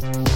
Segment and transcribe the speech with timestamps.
[0.00, 0.29] St.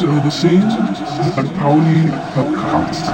[0.00, 1.58] 90 Euro 10, St.
[1.58, 3.12] Pauli Podcast.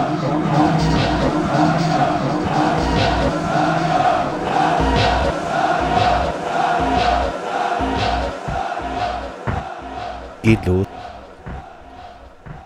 [10.43, 10.87] Geht los.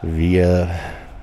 [0.03, 0.69] Wir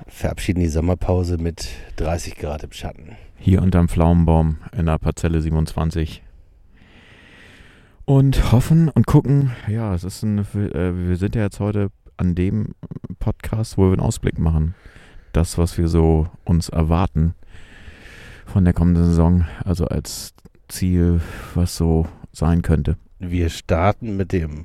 [0.06, 3.16] verabschieden die Sommerpause mit 30 Grad im Schatten.
[3.36, 6.22] Hier unterm Pflaumenbaum in der Parzelle 27.
[8.06, 12.34] Und hoffen und gucken, ja, es ist ein, äh, wir sind ja jetzt heute an
[12.34, 12.74] dem
[13.46, 14.74] Podcast, wo wir einen Ausblick machen.
[15.32, 17.34] Das, was wir so uns erwarten
[18.44, 20.34] von der kommenden Saison, also als
[20.66, 21.20] Ziel,
[21.54, 22.96] was so sein könnte.
[23.20, 24.64] Wir starten mit dem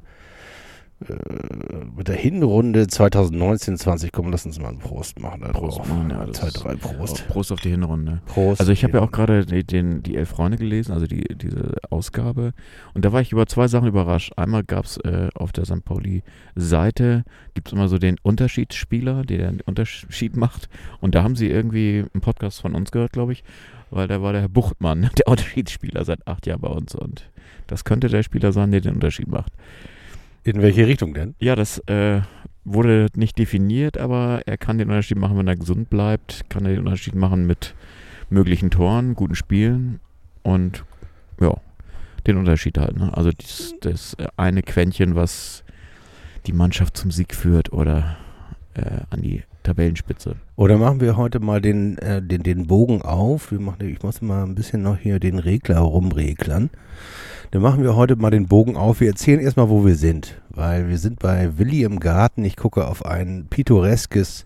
[1.96, 4.10] mit der Hinrunde 2019-20.
[4.12, 5.42] Komm, lass uns mal einen Prost machen.
[5.42, 7.28] Da Prost machen, ja, ist- drei Prost.
[7.28, 8.22] Prost auf die Hinrunde.
[8.26, 8.60] Prost.
[8.60, 11.76] Also ich habe ja auch gerade die, den, die Elf Freunde gelesen, also die, diese
[11.90, 12.54] Ausgabe.
[12.94, 14.34] Und da war ich über zwei Sachen überrascht.
[14.38, 15.84] Einmal gab es äh, auf der St.
[15.84, 20.70] Pauli-Seite, gibt es immer so den Unterschiedsspieler, der den Unterschied macht.
[21.00, 23.44] Und da haben sie irgendwie einen Podcast von uns gehört, glaube ich.
[23.90, 26.96] Weil da war der Herr Buchtmann, der Unterschiedsspieler seit acht Jahren bei uns.
[26.96, 27.30] Und
[27.68, 29.52] das könnte der Spieler sein, der den Unterschied macht.
[30.44, 31.36] In welche Richtung denn?
[31.40, 32.22] Ja, das äh,
[32.64, 36.50] wurde nicht definiert, aber er kann den Unterschied machen, wenn er gesund bleibt.
[36.50, 37.76] Kann er den Unterschied machen mit
[38.30, 40.00] möglichen Toren, guten Spielen
[40.44, 40.84] und
[41.40, 41.56] ja,
[42.28, 42.98] den Unterschied halt.
[42.98, 43.16] Ne?
[43.16, 45.64] Also das, das eine Quäntchen, was
[46.48, 48.18] die Mannschaft zum Sieg führt oder
[48.74, 50.38] äh, an die Tabellenspitze.
[50.56, 53.52] Oder machen wir heute mal den, äh, den, den Bogen auf.
[53.52, 56.72] Wir machen, ich muss mal ein bisschen noch hier den Regler rumreglern.
[57.52, 59.02] Dann machen wir heute mal den Bogen auf.
[59.02, 60.41] Wir erzählen erstmal, wo wir sind.
[60.54, 62.44] Weil wir sind bei Willi im Garten.
[62.44, 64.46] Ich gucke auf ein pittoreskes,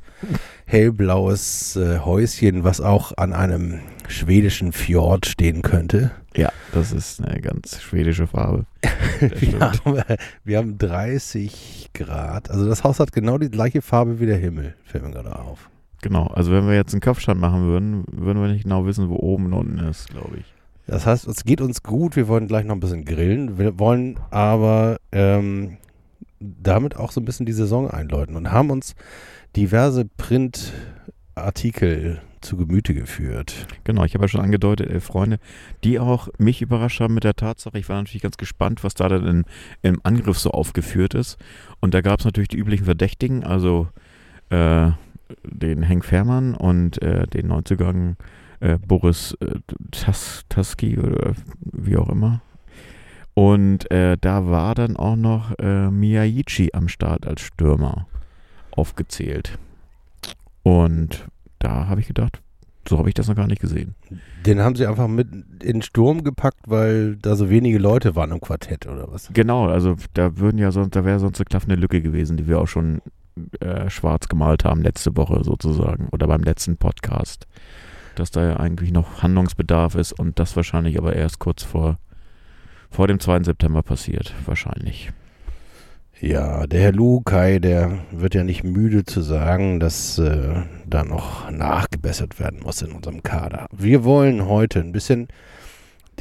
[0.66, 6.12] hellblaues äh, Häuschen, was auch an einem schwedischen Fjord stehen könnte.
[6.36, 8.66] Ja, das ist eine ganz schwedische Farbe.
[9.22, 10.04] Das Wir haben,
[10.44, 12.52] wir haben 30 Grad.
[12.52, 14.76] Also das Haus hat genau die gleiche Farbe wie der Himmel.
[14.84, 15.70] Fällt mir gerade auf.
[16.02, 19.16] Genau, also wenn wir jetzt einen Kopfstand machen würden, würden wir nicht genau wissen, wo
[19.16, 20.46] oben und unten ist, glaube ich.
[20.88, 22.16] Das heißt, es geht uns gut.
[22.16, 23.58] Wir wollen gleich noch ein bisschen grillen.
[23.58, 25.78] Wir wollen aber ähm,
[26.40, 28.96] damit auch so ein bisschen die Saison einläuten und haben uns
[29.56, 33.68] diverse Printartikel zu Gemüte geführt.
[33.84, 35.40] Genau, ich habe ja schon angedeutet, elf Freunde,
[35.84, 37.80] die auch mich überrascht haben mit der Tatsache.
[37.80, 39.46] Ich war natürlich ganz gespannt, was da dann in,
[39.82, 41.38] im Angriff so aufgeführt ist.
[41.80, 43.88] Und da gab es natürlich die üblichen Verdächtigen, also
[44.50, 44.92] äh,
[45.44, 48.18] den Henk Fährmann und äh, den Neuzugang
[48.60, 49.56] äh, Boris äh,
[49.92, 52.42] Tas Taski oder wie auch immer.
[53.36, 58.08] Und äh, da war dann auch noch äh, Miyagichi am Start als Stürmer
[58.72, 59.60] aufgezählt.
[60.64, 61.28] Und
[61.60, 62.42] da habe ich gedacht,
[62.88, 63.96] so habe ich das noch gar nicht gesehen.
[64.46, 68.32] Den haben sie einfach mit in den Sturm gepackt, weil da so wenige Leute waren
[68.32, 69.30] im Quartett oder was?
[69.34, 72.60] Genau, also da würden ja sonst, da wäre sonst eine klaffende Lücke gewesen, die wir
[72.60, 73.02] auch schon
[73.60, 77.48] äh, schwarz gemalt haben letzte Woche sozusagen oder beim letzten Podcast,
[78.16, 81.98] dass da ja eigentlich noch Handlungsbedarf ist und das wahrscheinlich aber erst kurz vor
[82.96, 83.44] vor dem 2.
[83.44, 85.12] September passiert, wahrscheinlich.
[86.22, 91.52] Ja, der Herr Lukai, der wird ja nicht müde zu sagen, dass äh, da noch
[91.52, 93.66] nachgebessert werden muss in unserem Kader.
[93.76, 95.28] Wir wollen heute ein bisschen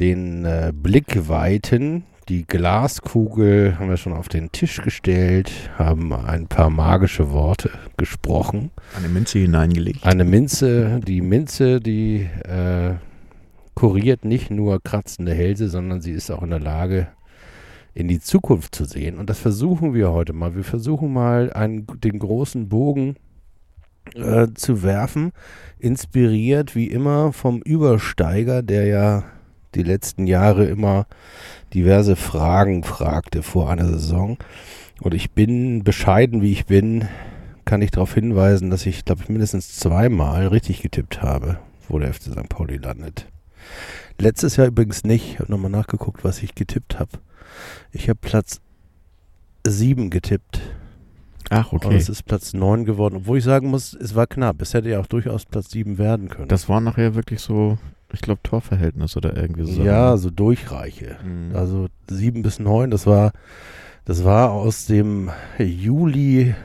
[0.01, 2.03] den äh, Blick weiten.
[2.27, 8.71] Die Glaskugel haben wir schon auf den Tisch gestellt, haben ein paar magische Worte gesprochen.
[8.97, 10.05] Eine Minze hineingelegt.
[10.05, 12.95] Eine Minze, die Minze, die äh,
[13.75, 17.07] kuriert nicht nur kratzende Hälse, sondern sie ist auch in der Lage,
[17.93, 19.17] in die Zukunft zu sehen.
[19.17, 20.55] Und das versuchen wir heute mal.
[20.55, 23.15] Wir versuchen mal einen, den großen Bogen
[24.15, 25.31] äh, zu werfen,
[25.79, 29.23] inspiriert wie immer vom Übersteiger, der ja
[29.75, 31.05] die letzten Jahre immer
[31.73, 34.37] diverse Fragen fragte vor einer Saison.
[35.01, 37.07] Und ich bin bescheiden, wie ich bin,
[37.65, 42.13] kann ich darauf hinweisen, dass ich, glaube ich, mindestens zweimal richtig getippt habe, wo der
[42.13, 42.47] FC St.
[42.47, 43.27] Pauli landet.
[44.19, 45.33] Letztes Jahr übrigens nicht.
[45.33, 47.11] Ich habe nochmal nachgeguckt, was ich getippt habe.
[47.91, 48.61] Ich habe Platz
[49.65, 50.61] 7 getippt.
[51.49, 51.95] Ach, Und okay.
[51.95, 53.17] es ist Platz 9 geworden.
[53.17, 54.61] Obwohl ich sagen muss, es war knapp.
[54.61, 56.47] Es hätte ja auch durchaus Platz 7 werden können.
[56.47, 57.77] Das war nachher wirklich so
[58.13, 59.83] Ich glaube Torverhältnis oder irgendwie so.
[59.83, 61.17] Ja, so durchreiche.
[61.23, 61.55] Mhm.
[61.55, 63.31] Also sieben bis neun, das war,
[64.05, 65.29] das war aus dem
[65.59, 66.55] Juli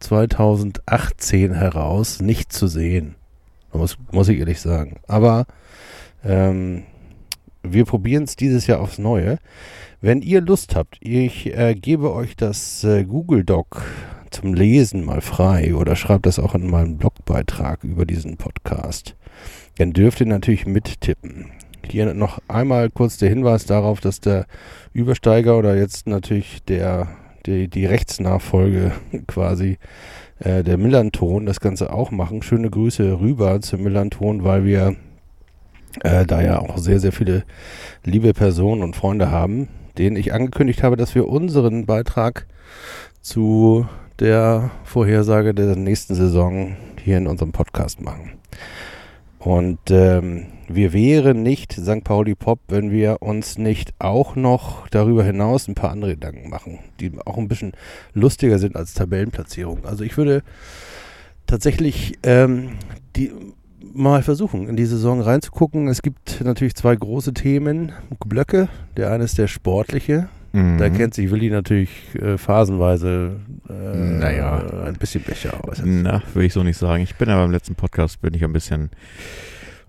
[0.00, 3.16] 2018 heraus nicht zu sehen.
[3.72, 5.00] Muss, muss ich ehrlich sagen.
[5.06, 5.46] Aber
[6.24, 6.84] ähm,
[7.62, 9.38] wir probieren es dieses Jahr aufs Neue.
[10.00, 13.82] Wenn ihr Lust habt, ich äh, gebe euch das äh, Google Doc
[14.30, 19.16] zum Lesen mal frei oder schreibt das auch in meinen Blogbeitrag über diesen Podcast.
[19.76, 21.50] Dann dürft ihr natürlich mittippen.
[21.86, 24.46] Hier noch einmal kurz der Hinweis darauf, dass der
[24.92, 27.08] Übersteiger oder jetzt natürlich der,
[27.46, 28.92] die, die Rechtsnachfolge
[29.26, 29.78] quasi
[30.38, 32.42] äh, der Millanton das Ganze auch machen.
[32.42, 34.96] Schöne Grüße rüber zum Millanton, weil wir
[36.02, 37.44] äh, da ja auch sehr, sehr viele
[38.04, 42.46] liebe Personen und Freunde haben, denen ich angekündigt habe, dass wir unseren Beitrag
[43.20, 43.86] zu
[44.18, 48.32] der Vorhersage der nächsten Saison hier in unserem Podcast machen.
[49.38, 52.04] Und ähm, wir wären nicht St.
[52.04, 56.78] Pauli Pop, wenn wir uns nicht auch noch darüber hinaus ein paar andere Gedanken machen,
[57.00, 57.72] die auch ein bisschen
[58.12, 59.86] lustiger sind als Tabellenplatzierung.
[59.86, 60.42] Also ich würde
[61.46, 62.72] tatsächlich ähm,
[63.16, 63.32] die
[63.94, 65.88] mal versuchen, in die Saison reinzugucken.
[65.88, 67.92] Es gibt natürlich zwei große Themen,
[68.26, 68.68] Blöcke.
[68.96, 70.28] Der eine ist der sportliche.
[70.52, 70.78] Mhm.
[70.78, 71.90] Da kennt sich Willi natürlich
[72.20, 73.36] äh, phasenweise
[73.68, 74.64] äh, Naja.
[74.86, 75.80] ein bisschen besser aus.
[75.84, 77.02] Na, würde ich so nicht sagen.
[77.04, 78.90] Ich bin ja beim letzten Podcast bin ich ein bisschen,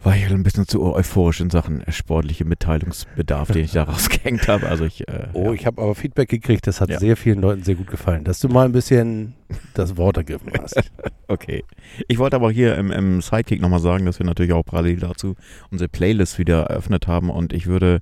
[0.04, 4.68] war ich ein bisschen zu euphorisch in Sachen sportliche Mitteilungsbedarf, den ich da rausgehängt habe.
[4.68, 5.54] Also ich, äh, Oh, ja.
[5.54, 7.00] ich habe aber Feedback gekriegt, das hat Ja.
[7.00, 9.34] sehr vielen Leuten sehr gut gefallen, dass du mal ein bisschen
[9.74, 10.76] das Wort ergriffen hast.
[11.28, 11.64] Okay.
[12.10, 15.36] Ich wollte aber hier im, im Sidekick nochmal sagen, dass wir natürlich auch parallel dazu
[15.70, 18.02] unsere Playlist wieder eröffnet haben und ich würde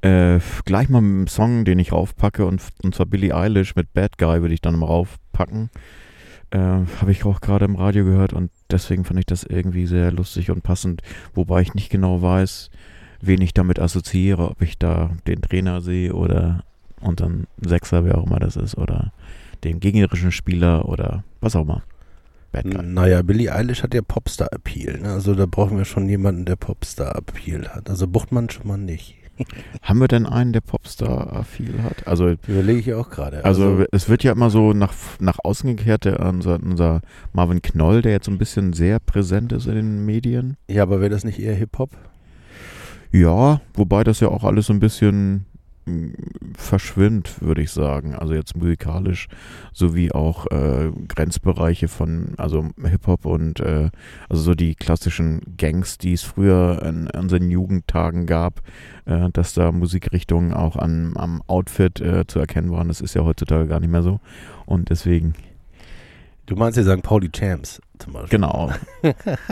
[0.00, 3.92] äh, gleich mal mit einem Song, den ich raufpacke und, und zwar Billie Eilish mit
[3.94, 5.70] Bad Guy würde ich dann mal raufpacken.
[6.50, 10.12] Äh, Habe ich auch gerade im Radio gehört und deswegen fand ich das irgendwie sehr
[10.12, 11.02] lustig und passend,
[11.34, 12.70] wobei ich nicht genau weiß,
[13.20, 16.64] wen ich damit assoziiere, ob ich da den Trainer sehe oder
[17.00, 19.12] unseren Sechser, wer auch immer das ist, oder
[19.64, 21.82] den gegnerischen Spieler oder was auch immer.
[22.64, 25.00] Naja, Billie Eilish hat ja Popstar-Appeal.
[25.00, 25.12] Ne?
[25.12, 27.90] Also da brauchen wir schon jemanden, der Popstar-Appeal hat.
[27.90, 29.16] Also Buchtmann schon mal nicht.
[29.82, 32.06] Haben wir denn einen, der Popstar viel hat?
[32.06, 33.44] Also, Überlege ich auch gerade.
[33.44, 37.02] also es wird ja immer so nach, nach außen gekehrt, der, unser, unser
[37.32, 40.56] Marvin Knoll, der jetzt so ein bisschen sehr präsent ist in den Medien.
[40.68, 41.90] ja, aber wäre das nicht eher Hip-Hop?
[43.12, 45.46] Ja, wobei das ja auch alles so ein bisschen
[46.56, 48.14] verschwimmt, würde ich sagen.
[48.14, 49.28] Also jetzt musikalisch
[49.72, 53.90] sowie auch äh, Grenzbereiche von, also Hip-Hop und äh,
[54.28, 58.62] also so die klassischen Gangs, die es früher in unseren Jugendtagen gab,
[59.04, 62.88] äh, dass da Musikrichtungen auch an, am Outfit äh, zu erkennen waren.
[62.88, 64.20] Das ist ja heutzutage gar nicht mehr so.
[64.64, 65.34] Und deswegen,
[66.46, 67.02] Du meinst ja St.
[67.02, 68.38] Pauli Champs zum Beispiel.
[68.38, 68.70] genau,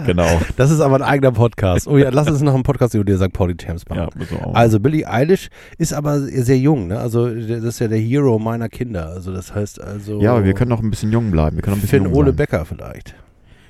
[0.07, 0.41] genau.
[0.57, 1.89] Das ist aber ein eigener Podcast.
[1.89, 3.33] Oh ja, lass uns noch einen Podcast über die St.
[3.33, 4.09] Pauli Champs machen.
[4.31, 4.55] Ja, auch.
[4.55, 5.49] Also Billie Eilish
[5.79, 6.99] ist aber sehr jung, ne?
[7.01, 9.09] Also das ist ja der Hero meiner Kinder.
[9.09, 10.21] Also das heißt also.
[10.21, 11.57] ja, aber wir können auch ein bisschen jung bleiben.
[11.57, 12.33] Wir können ein bisschen Finn jung Ole.
[12.33, 13.15] Becker vielleicht.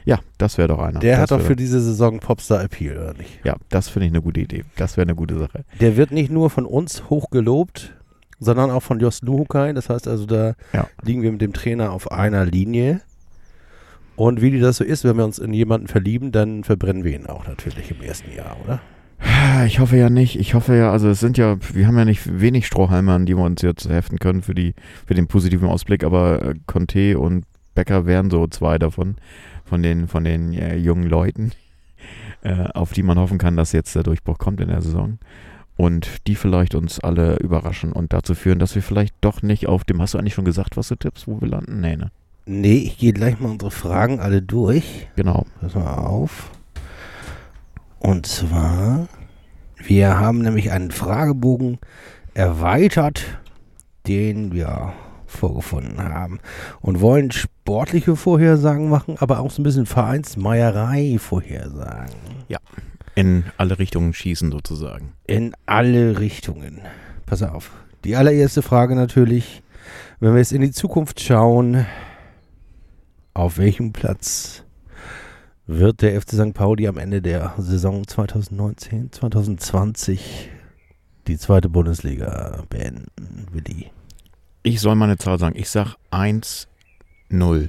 [0.04, 1.00] Ja, das wäre doch einer.
[1.00, 3.40] Der das hat doch für diese Saison Popstar Appeal, oder nicht?
[3.42, 4.64] Ja, das finde ich eine gute Idee.
[4.76, 5.64] Das wäre eine gute Sache.
[5.80, 7.94] Der wird nicht nur von uns hoch gelobt,
[8.38, 9.72] sondern auch von Jos Luhukai.
[9.72, 10.88] Das heißt also, da Ja.
[11.02, 13.00] liegen wir mit dem Trainer auf einer Linie.
[14.16, 17.14] Und wie die das so ist, wenn wir uns in jemanden verlieben, dann verbrennen wir
[17.14, 18.80] ihn auch natürlich im ersten Jahr, oder?
[19.66, 20.38] Ich hoffe ja nicht.
[20.38, 23.36] Ich hoffe ja, also es sind ja, wir haben ja nicht wenig Strohhalme, an die
[23.36, 24.74] wir uns jetzt heften können für die,
[25.06, 27.44] für den positiven Ausblick, aber äh, Conte und
[27.74, 29.16] Becker wären so zwei davon,
[29.64, 31.52] von den, von den äh, jungen Leuten,
[32.42, 35.18] äh, auf die man hoffen kann, dass jetzt der Durchbruch kommt in der Saison.
[35.76, 39.82] Und die vielleicht uns alle überraschen und dazu führen, dass wir vielleicht doch nicht auf
[39.82, 41.80] dem, hast du eigentlich schon gesagt, was du tippst, wo wir landen?
[41.80, 42.12] Nee, ne?
[42.46, 45.08] Nee, ich gehe gleich mal unsere Fragen alle durch.
[45.16, 45.46] Genau.
[45.60, 46.50] Pass mal auf.
[47.98, 49.08] Und zwar,
[49.78, 51.78] wir haben nämlich einen Fragebogen
[52.34, 53.38] erweitert,
[54.06, 54.92] den wir
[55.26, 56.40] vorgefunden haben.
[56.80, 62.34] Und wollen sportliche Vorhersagen machen, aber auch so ein bisschen Vereinsmeierei-Vorhersagen.
[63.16, 65.12] In alle Richtungen schießen sozusagen.
[65.26, 66.80] In alle Richtungen.
[67.26, 67.70] Pass auf.
[68.04, 69.62] Die allererste Frage natürlich,
[70.18, 71.86] wenn wir jetzt in die Zukunft schauen,
[73.34, 74.64] auf welchem Platz
[75.66, 76.54] wird der FC St.
[76.54, 80.50] Pauli am Ende der Saison 2019, 2020
[81.26, 83.90] die zweite Bundesliga beenden, Willi?
[84.62, 85.56] Ich soll meine Zahl sagen.
[85.56, 86.68] Ich sag 1,
[87.30, 87.68] 0.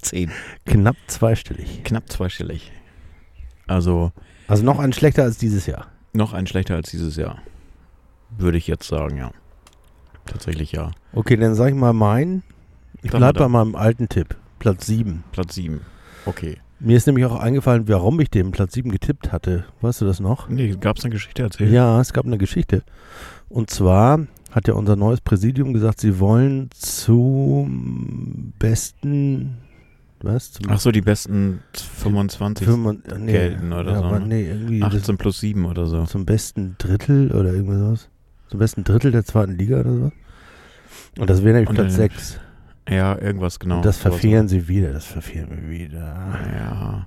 [0.00, 0.30] 10.
[0.66, 1.82] Knapp zweistellig.
[1.84, 2.72] Knapp zweistellig.
[3.66, 4.12] Also
[4.48, 5.86] Also noch ein schlechter als dieses Jahr.
[6.12, 7.38] noch ein schlechter als dieses Jahr.
[8.36, 9.30] Würde ich jetzt sagen, ja.
[10.26, 10.90] Tatsächlich ja.
[11.12, 12.42] Okay, dann sag ich mal meinen.
[13.02, 14.36] Ich Sag bleib mal bei meinem alten Tipp.
[14.58, 15.24] Platz 7.
[15.32, 15.80] Platz 7.
[16.24, 16.58] Okay.
[16.78, 19.64] Mir ist nämlich auch eingefallen, warum ich den Platz 7 getippt hatte.
[19.80, 20.48] Weißt du das noch?
[20.48, 21.70] Nee, gab es eine Geschichte erzählt?
[21.72, 22.82] Ja, es gab eine Geschichte.
[23.48, 29.58] Und zwar hat ja unser neues Präsidium gesagt, sie wollen zum besten,
[30.20, 30.52] was?
[30.52, 34.20] Zum Ach so, die besten 25 Fünfund- nee, gelten oder ja, so, ne?
[34.26, 36.04] Nee, irgendwie das, 18 plus 7 oder so.
[36.04, 38.08] zum besten Drittel oder irgendwas.
[38.48, 40.12] Zum besten Drittel der zweiten Liga oder so.
[41.18, 42.40] Und das wäre nämlich Und Platz dann- 6.
[42.88, 43.76] Ja, irgendwas genau.
[43.76, 46.38] Und das verfehlen sie wieder, das verfehlen wir wieder.
[46.56, 47.06] Ja.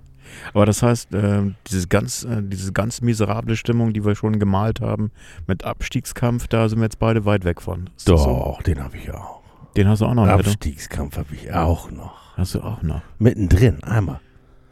[0.53, 4.81] Aber das heißt, äh, dieses ganz, äh, diese ganz miserable Stimmung, die wir schon gemalt
[4.81, 5.11] haben,
[5.47, 7.89] mit Abstiegskampf, da sind wir jetzt beide weit weg von.
[7.95, 8.29] Ist das so?
[8.29, 9.41] Doch, den habe ich auch.
[9.75, 10.27] Den hast du auch noch?
[10.27, 12.37] Abstiegskampf habe ich auch noch.
[12.37, 13.01] Hast du auch noch.
[13.19, 14.19] Mittendrin, einmal.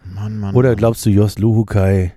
[0.06, 0.56] Mann, Mann.
[0.56, 2.14] Oder glaubst du, Jos Luhukai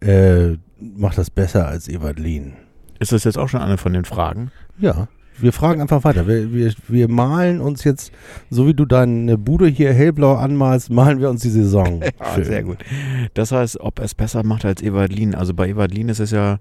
[0.00, 2.54] äh, macht das besser als Ewald Lien?
[2.98, 4.50] Ist das jetzt auch schon eine von den Fragen?
[4.78, 6.26] Ja, wir fragen einfach weiter.
[6.26, 8.12] Wir, wir, wir malen uns jetzt,
[8.50, 12.02] so wie du deine Bude hier hellblau anmalst, malen wir uns die Saison.
[12.34, 12.44] Schön.
[12.44, 12.78] sehr gut.
[13.34, 15.34] Das heißt, ob er es besser macht als Ewald Lien.
[15.34, 16.58] Also bei Ewald Lien ist es ja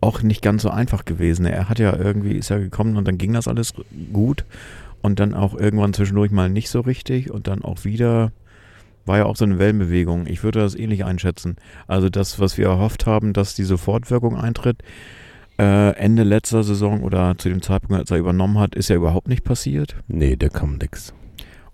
[0.00, 1.46] auch nicht ganz so einfach gewesen.
[1.46, 3.74] Er hat ja irgendwie, ist ja gekommen und dann ging das alles
[4.12, 4.44] gut.
[5.02, 8.32] Und dann auch irgendwann zwischendurch mal nicht so richtig und dann auch wieder
[9.06, 10.26] war ja auch so eine Wellenbewegung.
[10.26, 11.56] Ich würde das ähnlich einschätzen.
[11.86, 14.78] Also das, was wir erhofft haben, dass die Sofortwirkung eintritt,
[15.58, 19.28] äh, Ende letzter Saison oder zu dem Zeitpunkt, als er übernommen hat, ist ja überhaupt
[19.28, 19.96] nicht passiert.
[20.08, 21.14] Nee, der kam nix.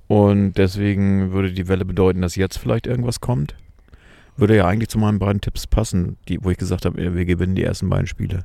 [0.07, 3.55] Und deswegen würde die Welle bedeuten, dass jetzt vielleicht irgendwas kommt.
[4.37, 7.55] Würde ja eigentlich zu meinen beiden Tipps passen, die, wo ich gesagt habe, wir gewinnen
[7.55, 8.45] die ersten beiden Spiele.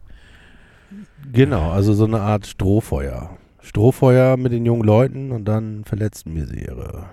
[1.32, 3.38] Genau, also so eine Art Strohfeuer.
[3.62, 7.10] Strohfeuer mit den jungen Leuten und dann Verletztenmisere.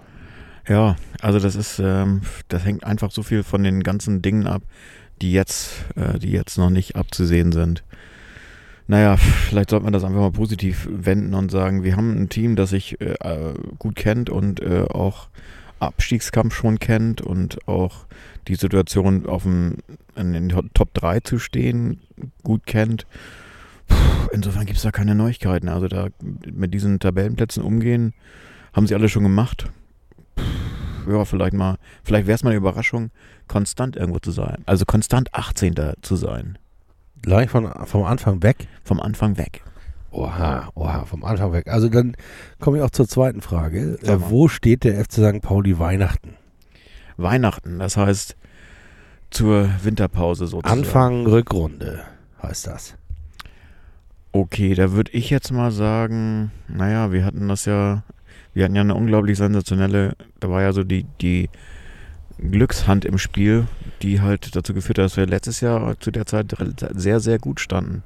[0.69, 4.63] Ja, also das ist, ähm, das hängt einfach so viel von den ganzen Dingen ab,
[5.23, 7.83] die jetzt, äh, die jetzt noch nicht abzusehen sind.
[8.93, 12.57] Naja, vielleicht sollte man das einfach mal positiv wenden und sagen, wir haben ein Team,
[12.57, 15.29] das sich äh, gut kennt und äh, auch
[15.81, 18.05] Abstiegskampf schon kennt und auch
[18.49, 19.79] die Situation auf dem,
[20.15, 22.01] in den Top 3 zu stehen
[22.43, 23.07] gut kennt.
[24.31, 25.71] Insofern gibt es da keine Neuigkeiten.
[25.71, 26.09] Also da
[26.45, 28.13] mit diesen Tabellenplätzen umgehen,
[28.75, 29.71] haben sie alle schon gemacht.
[30.35, 33.11] Puh, ja, vielleicht mal, vielleicht wäre es mal eine Überraschung,
[33.49, 34.59] konstant irgendwo zu sein.
[34.67, 35.95] Also konstant 18.
[36.03, 36.59] zu sein.
[37.23, 38.69] Gleich von, vom Anfang weg.
[38.85, 39.63] Vom Anfang weg.
[40.11, 41.69] Oha, oha, vom Anfang weg.
[41.69, 42.17] Also dann
[42.61, 43.99] komme ich auch zur zweiten Frage.
[44.03, 45.41] Äh, wo steht der FC St.
[45.41, 46.35] Pauli Weihnachten?
[47.17, 48.37] Weihnachten, das heißt
[49.31, 50.81] zur Winterpause sozusagen.
[50.81, 52.03] Anfang Rückrunde
[52.43, 52.97] heißt das.
[54.33, 58.03] Okay, da würde ich jetzt mal sagen, naja, wir hatten das ja,
[58.55, 61.49] wir hatten ja eine unglaublich sensationelle, da war ja so die, die
[62.51, 63.67] Glückshand im Spiel,
[64.03, 66.55] die halt dazu geführt hat, dass wir letztes Jahr zu der Zeit
[66.95, 68.03] sehr, sehr gut standen.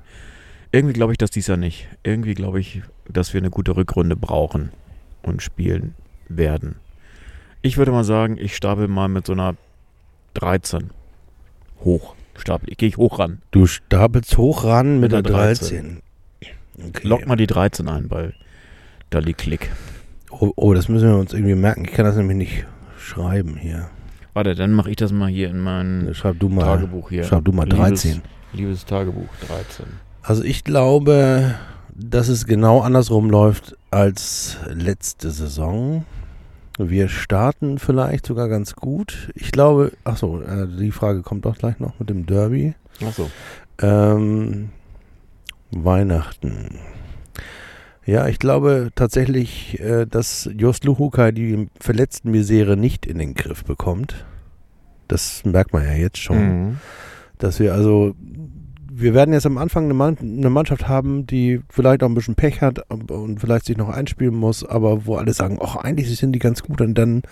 [0.73, 1.89] Irgendwie glaube ich das dies Jahr nicht.
[2.03, 4.71] Irgendwie glaube ich, dass wir eine gute Rückrunde brauchen
[5.23, 5.95] und spielen
[6.29, 6.77] werden.
[7.63, 9.57] Ich würde mal sagen, ich stapel mal mit so einer
[10.35, 10.91] 13
[11.85, 12.15] hoch.
[12.37, 13.41] Stapel, gehe ich hoch ran.
[13.51, 16.03] Du stapelst hoch ran mit, Mit der einer 13.
[16.79, 17.09] Okay.
[17.09, 18.35] Lock mal die 13 ein bei
[19.11, 19.71] Dali Klick.
[20.31, 21.87] Oh, oh, das müssen wir uns irgendwie merken.
[21.87, 22.67] Ich kann das nämlich nicht
[22.99, 23.89] schreiben hier.
[24.37, 27.25] Warte, dann mache ich das mal hier in mein Schreib du mal, Tagebuch hier.
[27.25, 28.11] schreib du mal 13.
[28.11, 29.87] Liebes, liebes Tagebuch 13.
[30.21, 31.55] Also ich glaube,
[31.95, 36.05] dass es genau andersrum läuft als letzte Saison.
[36.77, 39.33] Wir starten vielleicht sogar ganz gut.
[39.35, 42.75] Ich glaube, ach so, äh, die Frage kommt doch gleich noch mit dem Derby.
[43.03, 43.31] Achso.
[43.81, 44.69] Ähm,
[45.71, 46.79] Weihnachten.
[48.07, 53.65] Ja, ich glaube tatsächlich, äh, dass Jos Luhukai die verletzten Misere nicht in den Griff
[53.65, 54.25] bekommt.
[55.09, 56.39] Das merkt man ja jetzt schon.
[56.39, 56.77] Mhm.
[57.39, 58.15] Dass wir also,
[58.91, 62.37] wir werden jetzt am Anfang eine, Mann, eine Mannschaft haben, die vielleicht auch ein bisschen
[62.37, 66.33] Pech hat und vielleicht sich noch einspielen muss, aber wo alle sagen, ach, eigentlich sind
[66.33, 67.23] die ganz gut und dann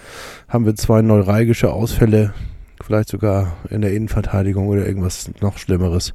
[0.49, 2.35] haben wir zwei neuralgische Ausfälle,
[2.83, 6.15] vielleicht sogar in der Innenverteidigung oder irgendwas noch Schlimmeres.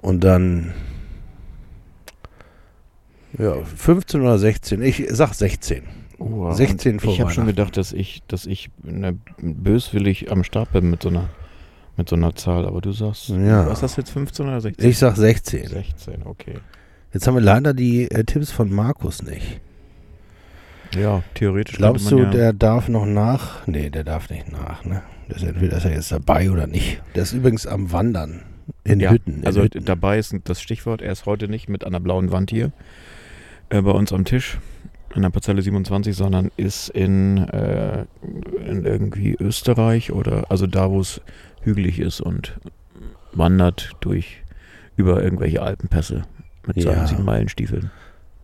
[0.00, 0.74] Und dann,
[3.36, 5.82] ja, 15 oder 16, ich sag 16.
[6.18, 10.42] Oh, 16 und vor Ich habe schon gedacht, dass ich, dass ich ne, böswillig am
[10.44, 11.28] Start bin mit so einer,
[11.96, 13.66] mit so einer Zahl, aber du sagst, Ja.
[13.66, 14.88] was ist das jetzt 15 oder 16?
[14.88, 15.68] Ich sag 16.
[15.68, 16.54] 16, okay.
[17.12, 19.60] Jetzt haben wir leider die äh, Tipps von Markus nicht.
[20.96, 23.66] Ja, theoretisch Glaubst du, ja, der darf noch nach?
[23.66, 25.02] Nee, der darf nicht nach, ne?
[25.28, 27.02] Der ist entweder ist er jetzt dabei oder nicht.
[27.14, 28.42] Der ist übrigens am Wandern.
[28.84, 29.40] In ja, Hütten.
[29.40, 29.84] In Also Hütten.
[29.84, 32.72] dabei ist das Stichwort, er ist heute nicht mit einer blauen Wand hier
[33.70, 34.58] äh, bei uns am Tisch
[35.14, 38.04] in der Parzelle 27, sondern ist in, äh,
[38.66, 41.20] in irgendwie Österreich oder also da, wo es
[41.62, 42.58] hügelig ist und
[43.32, 44.42] wandert durch
[44.96, 46.22] über irgendwelche Alpenpässe
[46.66, 46.82] mit Ja.
[46.94, 47.90] seinen sieben Meilenstiefeln.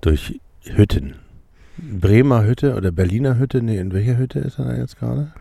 [0.01, 1.15] Durch Hütten.
[1.77, 3.61] Bremer Hütte oder Berliner Hütte?
[3.63, 5.33] Nee, in welcher Hütte ist er da jetzt gerade?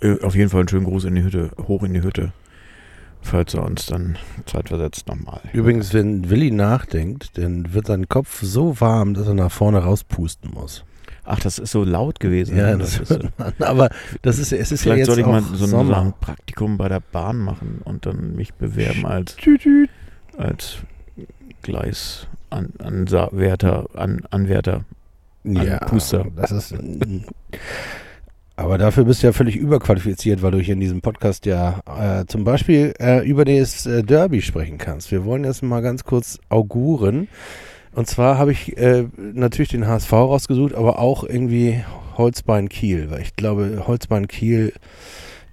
[0.00, 2.32] äh, auf jeden Fall einen schönen Gruß in die Hütte, hoch in die Hütte.
[3.26, 5.40] Falls er uns dann zeitversetzt nochmal.
[5.52, 10.52] Übrigens, wenn Willi nachdenkt, dann wird sein Kopf so warm, dass er nach vorne rauspusten
[10.54, 10.84] muss.
[11.24, 12.56] Ach, das ist so laut gewesen.
[12.56, 12.78] Ja, ne?
[12.78, 13.18] das ist.
[13.58, 13.90] Aber
[14.22, 16.02] das ist, es ist ja Vielleicht jetzt soll ich mal so Sommer.
[16.02, 19.34] ein Praktikum bei der Bahn machen und dann mich bewerben als,
[20.38, 20.76] als
[21.62, 24.84] Gleisanwärter, an, Anwärter.
[25.42, 26.26] Ja, Puster.
[26.36, 26.76] das ist.
[28.58, 32.24] Aber dafür bist du ja völlig überqualifiziert, weil du hier in diesem Podcast ja äh,
[32.26, 35.10] zum Beispiel äh, über das äh, Derby sprechen kannst.
[35.10, 37.28] Wir wollen jetzt mal ganz kurz auguren.
[37.94, 41.82] Und zwar habe ich äh, natürlich den HSV rausgesucht, aber auch irgendwie
[42.16, 44.72] Holzbein Kiel, weil ich glaube, Holzbein Kiel,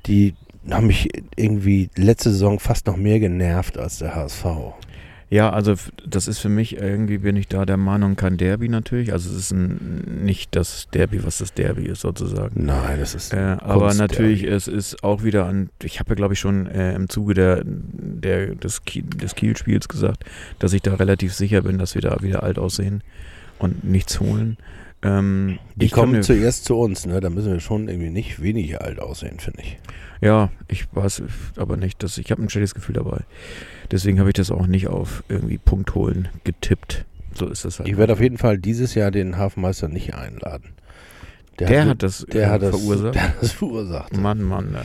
[0.06, 0.34] die
[0.72, 4.46] haben mich irgendwie letzte Saison fast noch mehr genervt als der HSV.
[5.34, 5.74] Ja, also
[6.08, 9.12] das ist für mich irgendwie, bin ich da der Meinung, kein Derby natürlich.
[9.14, 12.66] Also es ist ein, nicht das Derby, was das Derby ist sozusagen.
[12.66, 13.34] Nein, das ist.
[13.34, 16.94] Äh, aber natürlich, es ist auch wieder an, ich habe ja glaube ich schon äh,
[16.94, 20.24] im Zuge der, der, des, Kiel, des Kiel-Spiels gesagt,
[20.60, 23.02] dass ich da relativ sicher bin, dass wir da wieder alt aussehen
[23.58, 24.58] und nichts holen.
[25.02, 27.20] Ähm, Die kommen mir- zuerst zu uns, ne?
[27.22, 29.80] Da müssen wir schon irgendwie nicht weniger alt aussehen, finde ich.
[30.22, 31.24] Ja, ich weiß
[31.58, 33.22] aber nicht, dass ich habe ein schlechtes Gefühl dabei.
[33.92, 37.06] Deswegen habe ich das auch nicht auf irgendwie Punkt holen getippt.
[37.34, 37.90] So ist das halt.
[37.90, 40.70] Ich werde auf jeden Fall dieses Jahr den Hafenmeister nicht einladen.
[41.60, 43.16] der hat das, der äh, hat das verursacht.
[43.16, 44.18] Der hat das verursacht.
[44.18, 44.76] Mann, Mann.
[44.76, 44.80] Äh.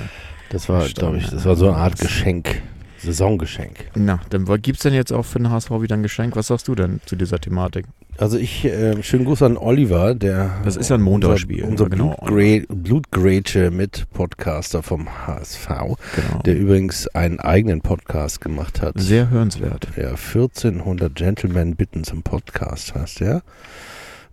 [0.50, 2.62] Das war, glaube ich, das war so eine Art Geschenk.
[2.98, 3.90] Saisongeschenk.
[3.94, 6.34] Na, dann gibt es denn jetzt auch für den HSV wieder ein Geschenk?
[6.36, 7.84] Was sagst du denn zu dieser Thematik?
[8.18, 11.88] Also ich, äh, schönen Gruß an Oliver, der Das ist ja ein Montagsspiel, unser, unser
[11.88, 12.16] genau.
[12.68, 16.42] Blutgrätsche mit Podcaster vom HSV, Genau.
[16.44, 18.94] der übrigens einen eigenen Podcast gemacht hat.
[18.98, 19.86] Sehr hörenswert.
[19.96, 23.42] Ja, 1400 Gentlemen bitten zum Podcast heißt der.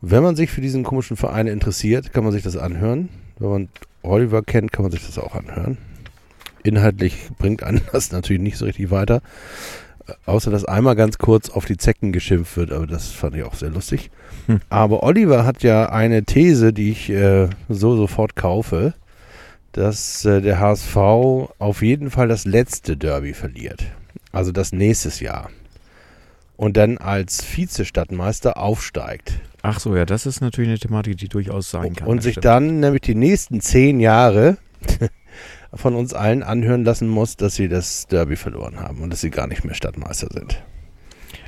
[0.02, 3.10] Wenn man sich für diesen komischen Verein interessiert, kann man sich das anhören.
[3.38, 3.70] Wenn man
[4.02, 5.78] Oliver kennt, kann man sich das auch anhören.
[6.64, 9.22] Inhaltlich bringt einen das natürlich nicht so richtig weiter.
[10.26, 13.56] Außer dass einmal ganz kurz auf die Zecken geschimpft wird, aber das fand ich auch
[13.56, 14.12] sehr lustig.
[14.48, 14.62] Hm.
[14.70, 18.94] Aber Oliver hat ja eine These, die ich äh, so sofort kaufe,
[19.72, 23.84] dass äh, der HSV auf jeden Fall das letzte Derby verliert.
[24.32, 25.50] Also das nächstes Jahr.
[26.58, 29.34] Und dann als Vize-Stadtmeister aufsteigt.
[29.62, 32.08] Ach so, ja, das ist natürlich eine Thematik, die durchaus sein kann.
[32.08, 32.46] und sich stimmt.
[32.46, 34.58] dann nämlich die nächsten zehn Jahre
[35.76, 39.30] von uns allen anhören lassen muss, dass sie das Derby verloren haben und dass sie
[39.30, 40.64] gar nicht mehr Stadtmeister sind.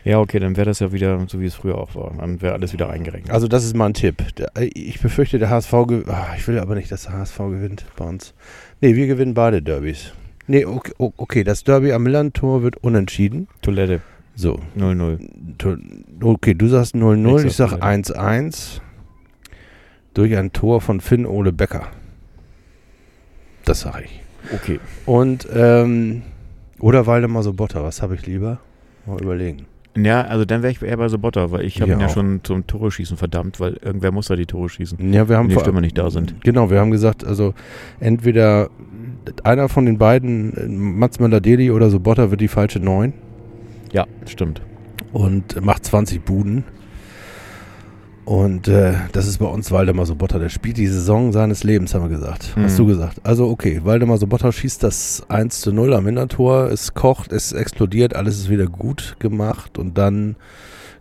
[0.03, 2.13] Ja, okay, dann wäre das ja wieder so, wie es früher auch war.
[2.17, 3.31] Dann wäre alles wieder eingerechnet.
[3.31, 4.23] Also das ist mal ein Tipp.
[4.55, 6.07] Äh, ich befürchte, der HSV gewinnt.
[6.37, 8.33] ich will aber nicht, dass der HSV gewinnt bei uns.
[8.79, 10.13] Nee, wir gewinnen beide Derbys.
[10.47, 13.47] Nee, okay, okay das Derby am Millantor wird unentschieden.
[13.61, 14.01] Toilette,
[14.35, 15.19] So, 0-0.
[15.57, 15.77] Tu-
[16.21, 18.79] Okay, du sagst 0-0, Ich sag 1-1
[20.13, 21.87] durch ein Tor von Finn Ole Becker.
[23.67, 24.21] Das sag ich.
[24.53, 24.79] Okay.
[25.05, 26.21] Und, ähm,
[26.79, 28.59] oder Waldemar Sobotta, was habe ich lieber?
[29.05, 29.65] Mal überlegen.
[29.97, 32.13] Ja, also dann wäre ich eher bei Sobotta, weil ich habe Ja ihn ja auch.
[32.13, 35.11] schon zum Tore schießen verdammt, weil irgendwer muss da die Tore schießen.
[35.11, 36.35] Ja, wir haben Wenn die Stürmer nicht da sind.
[36.43, 37.53] Genau, wir haben gesagt, also
[37.99, 38.69] entweder
[39.43, 43.11] einer von den beiden, Mats Möller-Deli oder Sobotta wird die falsche 9
[43.91, 44.61] Ja, stimmt.
[45.13, 46.63] und macht 20 Buden.
[48.27, 50.37] Und äh, das ist bei uns Waldemar Sobotta.
[50.37, 52.53] Der spielt die Saison seines Lebens, haben wir gesagt.
[52.57, 52.77] Hast Mhm.
[52.77, 53.21] du gesagt.
[53.23, 56.65] Also okay, Waldemar Sobotta schießt das 1 zu 0 am Hintertor.
[56.69, 59.77] Es kocht, es explodiert, alles ist wieder gut gemacht.
[59.77, 60.35] Und dann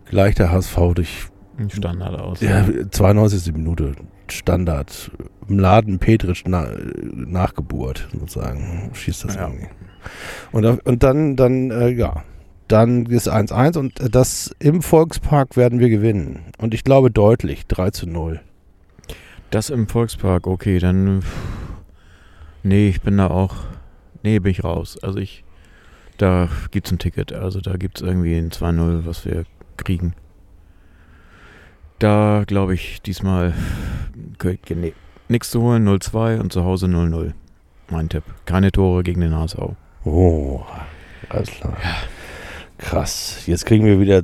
[0.09, 1.27] gleicht der HSV durch
[1.59, 2.41] Ein Standard aus.
[2.43, 3.53] ja, 92.
[3.55, 3.97] Minute.
[4.29, 5.11] Standard.
[5.49, 6.69] Im Laden Petric na,
[7.03, 8.91] Nachgeburt, sozusagen.
[8.93, 9.49] Schießt das Ja.
[9.49, 9.67] irgendwie.
[10.53, 12.23] Und, und dann, dann, äh, ja.
[12.69, 16.41] Dann ist 1-1 und das im Volkspark werden wir gewinnen.
[16.59, 18.41] Und ich glaube deutlich, 3 zu 0.
[19.51, 21.23] Das im Volkspark, okay, dann.
[22.65, 23.55] Nee, ich bin da auch.
[24.23, 24.99] Nee, bin ich raus.
[25.03, 25.45] Also ich.
[26.19, 27.33] Da gibt's ein Ticket.
[27.33, 29.45] Also da gibt's irgendwie ein 2-0, was wir
[29.77, 30.15] kriegen.
[31.99, 33.55] Da glaube ich diesmal.
[34.43, 34.95] Nee,
[35.29, 37.33] nichts zu holen, 0-2 und zu Hause 0-0.
[37.91, 38.25] Mein Tipp.
[38.47, 39.59] Keine Tore gegen den HSV.
[40.05, 40.65] Oh,
[41.29, 41.77] alles klar.
[42.79, 43.43] Krass.
[43.47, 44.23] Jetzt kriegen wir wieder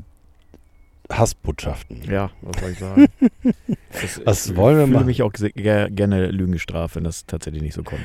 [1.11, 2.03] Hassbotschaften.
[2.11, 3.07] Ja, was soll ich sagen?
[3.93, 5.07] Das- Was ich wollen wir fühle machen?
[5.07, 8.01] mich auch ge- ge- gerne Lügen gestraft, wenn das tatsächlich nicht so kommt.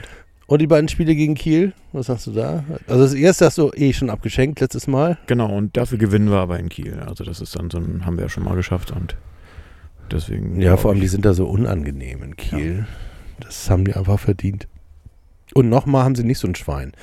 [0.47, 2.63] Und die beiden Spiele gegen Kiel, was sagst du da?
[2.87, 5.17] Also das erste hast du eh schon abgeschenkt letztes Mal.
[5.27, 6.99] Genau, und dafür gewinnen wir aber in Kiel.
[7.05, 9.15] Also das ist dann so ein, haben wir ja schon mal geschafft und
[10.11, 10.59] deswegen.
[10.61, 12.85] Ja, vor allem die ich, sind da so unangenehm in Kiel.
[13.39, 14.67] Das haben die einfach verdient.
[15.53, 16.93] Und nochmal haben sie nicht so ein Schwein.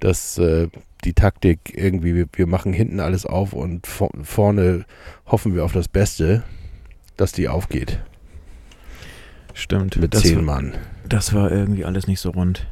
[0.00, 0.68] Dass äh,
[1.04, 4.84] die Taktik irgendwie, wir, wir machen hinten alles auf und vor, vorne
[5.26, 6.42] hoffen wir auf das Beste,
[7.16, 8.00] dass die aufgeht
[9.54, 9.96] Stimmt.
[9.96, 10.74] mit das, zehn war, Mann.
[11.08, 12.66] das war irgendwie alles nicht so rund.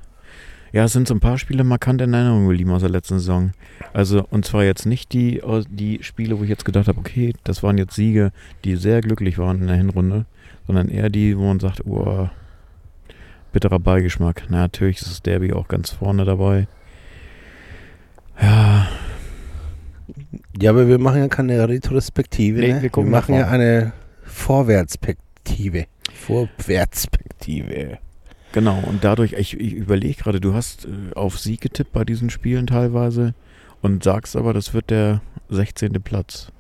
[0.72, 3.52] Ja, es sind so ein paar Spiele markant in Erinnerung geblieben aus der letzten Saison.
[3.92, 7.62] Also, und zwar jetzt nicht die, die Spiele, wo ich jetzt gedacht habe, okay, das
[7.62, 8.32] waren jetzt Siege,
[8.64, 10.26] die sehr glücklich waren in der Hinrunde,
[10.66, 12.28] sondern eher die, wo man sagt, oh,
[13.56, 14.42] bitterer Beigeschmack.
[14.50, 16.68] Na, natürlich ist das Derby auch ganz vorne dabei.
[18.38, 18.86] Ja,
[20.60, 22.60] Ja, aber wir machen ja keine Retrospektive.
[22.60, 22.82] Nee, ne?
[22.82, 25.86] wir gucken machen ja eine Vorwärtspektive.
[26.12, 27.96] Vorwärtspektive.
[28.52, 32.28] Genau, und dadurch, ich, ich überlege gerade, du hast äh, auf Sieg getippt bei diesen
[32.28, 33.32] Spielen teilweise
[33.80, 35.94] und sagst aber, das wird der 16.
[36.02, 36.52] Platz.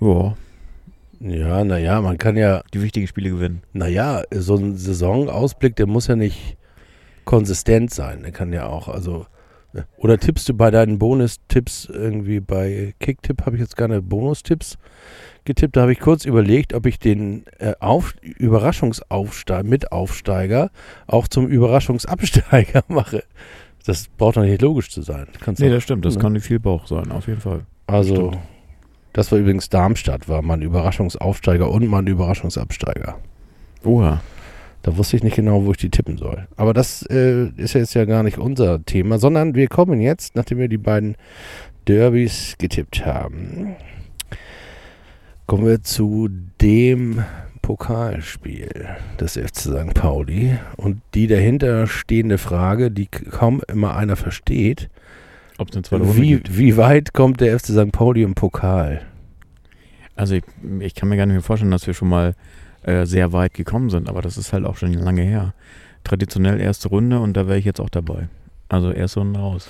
[0.00, 0.36] Ja,
[1.20, 3.62] Ja, naja, man kann ja, die wichtigen Spiele gewinnen.
[3.72, 6.56] naja, so ein Saisonausblick, der muss ja nicht
[7.24, 8.22] konsistent sein.
[8.22, 9.26] Der kann ja auch, also.
[9.72, 9.86] ne?
[9.98, 14.78] Oder tippst du bei deinen Bonustipps irgendwie bei Kicktipp, habe ich jetzt gerne Bonustipps
[15.44, 15.76] getippt.
[15.76, 20.70] Da habe ich kurz überlegt, ob ich den äh, Auf Überraschungsaufsteiger, Mitaufsteiger
[21.06, 23.24] auch zum Überraschungsabsteiger mache.
[23.86, 25.28] Das braucht doch nicht logisch zu sein.
[25.40, 26.20] Kannst Nee, das stimmt, das ne?
[26.20, 27.62] kann nicht viel Bauch sein, auf jeden Fall.
[27.86, 28.38] Also, stimmt.
[29.16, 33.16] Das war übrigens Darmstadt, war mein Überraschungsaufsteiger und mein Überraschungsabsteiger.
[33.82, 34.20] Oha.
[34.82, 36.46] Da wusste ich nicht genau, wo ich die tippen soll.
[36.58, 40.58] Aber das äh, ist jetzt ja gar nicht unser Thema, sondern wir kommen jetzt, nachdem
[40.58, 41.16] wir die beiden
[41.88, 43.76] Derbys getippt haben,
[45.46, 46.28] kommen wir zu
[46.60, 47.24] dem
[47.62, 48.68] Pokalspiel
[49.18, 49.94] des FC St.
[49.94, 50.58] Pauli.
[50.76, 54.90] Und die dahinter stehende Frage, die kaum immer einer versteht,
[55.58, 56.56] Ob es eine zweite Runde wie, gibt.
[56.56, 57.92] wie weit kommt der FC St.
[57.92, 59.02] Pauli im Pokal?
[60.14, 60.44] Also ich,
[60.80, 62.34] ich kann mir gar nicht mehr vorstellen, dass wir schon mal
[62.82, 65.54] äh, sehr weit gekommen sind, aber das ist halt auch schon lange her.
[66.04, 68.28] Traditionell erste Runde und da wäre ich jetzt auch dabei.
[68.68, 69.68] Also erste Runde raus.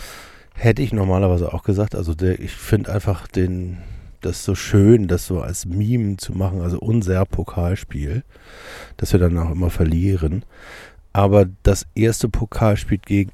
[0.54, 1.94] Hätte ich normalerweise auch gesagt.
[1.94, 3.78] Also der, ich finde einfach den,
[4.20, 8.22] das so schön, das so als Meme zu machen, also unser Pokalspiel,
[8.96, 10.44] dass wir dann auch immer verlieren.
[11.12, 13.28] Aber das erste Pokalspiel geg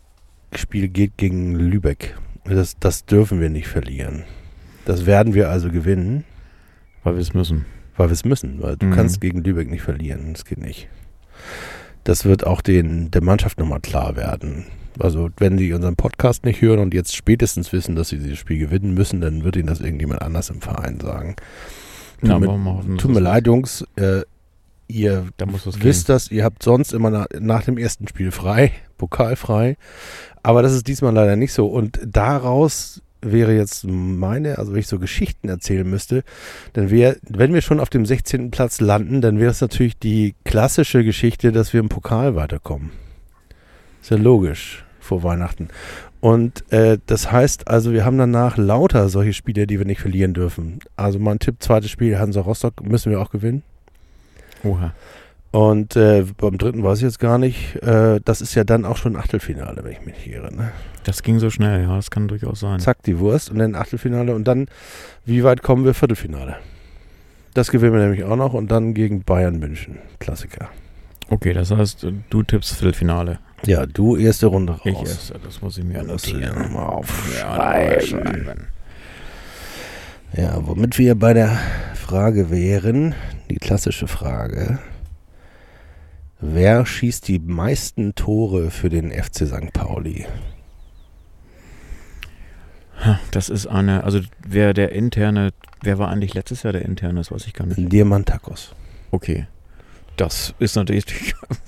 [0.54, 2.14] Spiel geht gegen Lübeck.
[2.44, 4.24] Das, das dürfen wir nicht verlieren.
[4.84, 6.24] Das werden wir also gewinnen,
[7.04, 7.64] Weil wir es müssen.
[7.96, 8.60] weil wir es müssen.
[8.62, 8.92] Weil du Mhm.
[8.92, 10.32] kannst gegen Lübeck nicht verlieren.
[10.32, 10.88] Das geht nicht.
[12.04, 14.66] Das wird auch den, der Mannschaft nochmal klar werden.
[14.98, 18.58] Also wenn sie unseren Podcast nicht hören und jetzt spätestens wissen, dass sie dieses Spiel
[18.58, 21.36] gewinnen müssen, dann wird ihnen das irgendjemand anders im Verein sagen.
[22.20, 23.84] Tut Ja, mir, wollen wir hoffen, tut mir leid, Jungs.
[23.96, 24.22] Äh,
[24.92, 29.76] ihr Da wisst das, ihr habt sonst immer nach, nach dem ersten Spiel frei, pokalfrei.
[30.42, 31.66] Aber das ist diesmal leider nicht so.
[31.66, 36.24] Und daraus wäre jetzt meine, also wenn ich so Geschichten erzählen müsste,
[36.72, 38.50] dann wäre, wenn wir schon auf dem 16.
[38.50, 42.90] Platz landen, dann wäre es natürlich die klassische Geschichte, dass wir im Pokal weiterkommen.
[44.00, 45.68] Ist ja logisch vor Weihnachten.
[46.20, 50.34] Und äh, das heißt also, wir haben danach lauter solche Spiele, die wir nicht verlieren
[50.34, 50.80] dürfen.
[50.96, 53.62] Also mein Tipp, zweites Spiel, Hansa Rostock, müssen wir auch gewinnen.
[54.64, 54.92] Oha.
[55.50, 57.76] Und äh, beim dritten weiß ich jetzt gar nicht.
[57.82, 60.54] Äh, das ist ja dann auch schon Achtelfinale, wenn ich mich nicht irre.
[60.54, 60.72] Ne?
[61.04, 62.80] Das ging so schnell, ja, das kann durchaus sein.
[62.80, 64.34] Zack, die Wurst und dann Achtelfinale.
[64.34, 64.66] Und dann,
[65.26, 65.92] wie weit kommen wir?
[65.92, 66.56] Viertelfinale.
[67.52, 68.54] Das gewinnen wir nämlich auch noch.
[68.54, 69.98] Und dann gegen Bayern München.
[70.20, 70.68] Klassiker.
[71.28, 73.38] Okay, das heißt, du tippst Viertelfinale.
[73.66, 74.80] Ja, du erste Runde raus.
[74.84, 76.40] Ich erst, das muss ich mir Ja, notieren.
[76.42, 76.84] ja nochmal
[77.38, 78.66] Ja, aufschreiben.
[80.34, 81.58] Ja, womit wir bei der
[81.94, 83.14] Frage wären,
[83.50, 84.78] die klassische Frage.
[86.40, 89.72] Wer schießt die meisten Tore für den FC St.
[89.74, 90.24] Pauli?
[93.30, 95.50] Das ist eine, also wer der interne,
[95.82, 97.92] wer war eigentlich letztes Jahr der interne, das weiß ich gar nicht.
[97.92, 98.74] Diamantakos.
[99.10, 99.46] Okay.
[100.16, 101.04] Das ist natürlich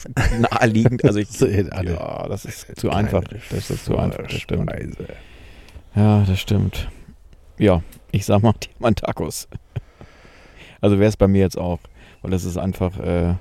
[0.38, 1.04] naheliegend.
[1.04, 3.24] Also ich, ja, das ist zu einfach.
[3.50, 4.72] Das ist zu einfach, das stimmt.
[5.94, 6.88] Ja, das stimmt.
[7.58, 7.82] Ja,
[8.14, 9.48] ich sag mal Diamantakos.
[10.80, 11.80] Also wäre es bei mir jetzt auch,
[12.22, 13.34] weil das ist einfach äh,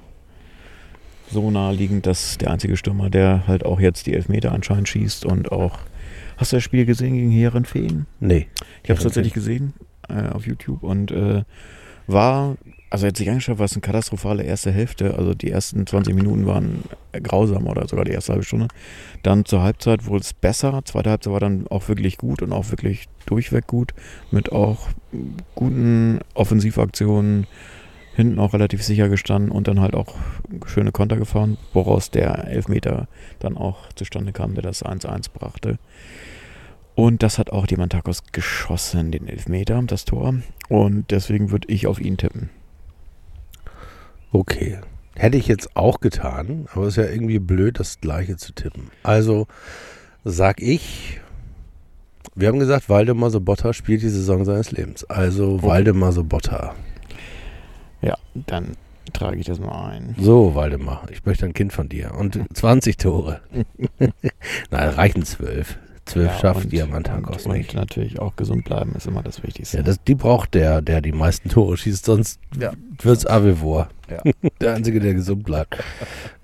[1.29, 5.51] so naheliegend, dass der einzige Stürmer, der halt auch jetzt die Elfmeter anscheinend schießt und
[5.51, 5.79] auch.
[6.37, 8.07] Hast du das Spiel gesehen gegen Heerenfeen?
[8.19, 8.47] Nee.
[8.83, 9.73] Ich habe es tatsächlich gesehen
[10.09, 11.43] äh, auf YouTube und äh,
[12.07, 12.57] war,
[12.93, 15.15] also jetzt sich angeschaut, war es eine katastrophale erste Hälfte.
[15.17, 18.67] Also die ersten 20 Minuten waren grausam oder sogar die erste halbe Stunde.
[19.23, 20.79] Dann zur Halbzeit wurde es besser.
[20.85, 23.95] Zweite Halbzeit war dann auch wirklich gut und auch wirklich durchweg gut.
[24.29, 24.89] Mit auch
[25.55, 27.47] guten Offensivaktionen.
[28.15, 30.13] Hinten auch relativ sicher gestanden und dann halt auch
[30.67, 33.07] schöne Konter gefahren, woraus der Elfmeter
[33.39, 35.79] dann auch zustande kam, der das 1-1 brachte.
[36.93, 40.35] Und das hat auch Diamantakos geschossen, den Elfmeter, das Tor.
[40.69, 42.51] Und deswegen würde ich auf ihn tippen.
[44.33, 44.79] Okay.
[45.15, 48.89] Hätte ich jetzt auch getan, aber es ist ja irgendwie blöd, das gleiche zu tippen.
[49.03, 49.47] Also
[50.23, 51.21] sag ich,
[52.35, 55.03] wir haben gesagt, Waldemar Sobotta spielt die Saison seines Lebens.
[55.05, 55.67] Also Okay.
[55.67, 56.73] Waldemar Sobotta.
[58.01, 58.75] Ja, dann
[59.11, 60.15] Trage ich das mal ein.
[60.17, 62.15] So, Waldemar, ich möchte ein Kind von dir.
[62.15, 63.41] Und 20 Tore.
[64.71, 65.77] Nein, reichen 12.
[66.05, 67.69] 12 Ja, schafft Diamantagos und, nicht.
[67.73, 69.77] Und natürlich auch gesund bleiben ist immer das Wichtigste.
[69.77, 72.71] Ja, das, die braucht der, der die meisten Tore schießt, sonst Ja.
[73.01, 73.87] wird's Avivor.
[74.09, 74.21] Ja.
[74.61, 75.77] Der Einzige, der gesund bleibt.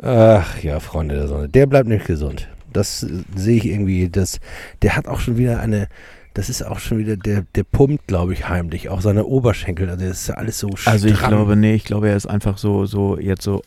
[0.02, 1.50] Ach ja, Freunde der Sonne.
[1.50, 2.48] Der bleibt nicht gesund.
[2.72, 4.10] Das äh, sehe ich irgendwie.
[4.10, 4.40] Das,
[4.82, 5.88] der hat auch schon wieder eine.
[6.34, 8.88] Das ist auch schon wieder, der, der pumpt, glaube ich, heimlich.
[8.90, 9.90] Auch seine Oberschenkel.
[9.90, 11.32] Also das ist ja alles so Also ich stramm.
[11.32, 13.62] glaube, nee, ich glaube, er ist einfach so, so jetzt so,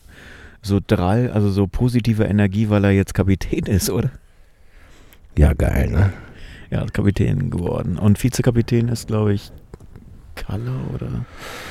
[0.61, 4.09] so drall, also so positive Energie, weil er jetzt Kapitän ist, oder?
[5.37, 6.13] Ja, geil, ne?
[6.69, 7.97] Ja, Kapitän geworden.
[7.97, 9.51] Und Vizekapitän ist, glaube ich,
[10.35, 11.25] Kalle oder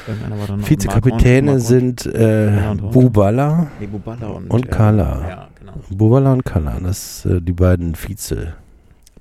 [0.06, 0.70] irgendeiner war da noch.
[0.70, 2.78] Vizekapitäne sind äh, Horn.
[2.78, 5.28] Bubala Nee, Bubala und, und äh, Kala.
[5.28, 5.72] Ja, genau.
[5.90, 6.78] Bubala und Kala.
[6.80, 8.54] Das äh, die beiden Vize.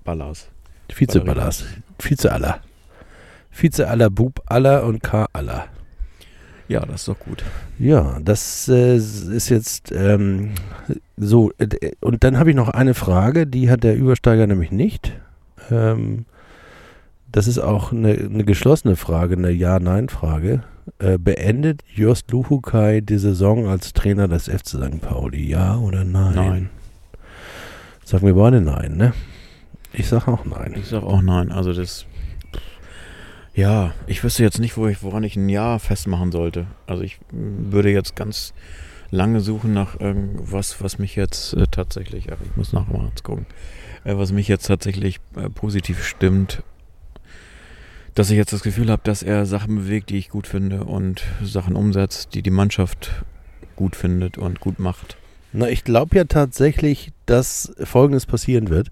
[0.03, 0.47] Ballas.
[0.89, 1.63] Vize-Ballas.
[1.99, 2.59] Vize-Aller.
[3.49, 5.65] Vize-Aller, Bub-Aller und K-Aller.
[6.71, 7.43] Ja, das ist doch gut.
[7.79, 10.51] Ja, das äh, ist jetzt ähm,
[11.17, 11.51] so.
[11.57, 15.11] äh, Und dann habe ich noch eine Frage, die hat der Übersteiger nämlich nicht.
[15.69, 16.25] Ähm,
[17.29, 20.63] das ist auch eine, eine geschlossene Frage, eine Ja-Nein-Frage.
[20.99, 25.01] Äh, beendet Jost Luhukai die Saison als Trainer des FC St.
[25.01, 25.45] Pauli?
[25.45, 26.35] Ja oder nein?
[26.35, 26.69] Nein.
[28.05, 29.13] Sagen wir beide nein, ne?
[29.91, 30.73] Ich sage auch nein.
[30.77, 31.51] Ich sag auch nein.
[31.51, 32.05] Also das.
[33.53, 36.67] Ja, ich wüsste jetzt nicht, wo ich, woran ich ein Ja festmachen sollte.
[36.87, 38.53] Also ich würde jetzt ganz
[39.09, 43.45] lange suchen nach irgendwas, was mich jetzt äh, tatsächlich, ach, ich muss nachher mal gucken,
[44.05, 46.63] äh, was mich jetzt tatsächlich äh, positiv stimmt.
[48.15, 51.23] Dass ich jetzt das Gefühl habe, dass er Sachen bewegt, die ich gut finde und
[51.43, 53.23] Sachen umsetzt, die die Mannschaft
[53.75, 55.17] gut findet und gut macht.
[55.53, 58.91] Na, ich glaube ja tatsächlich, dass Folgendes passieren wird.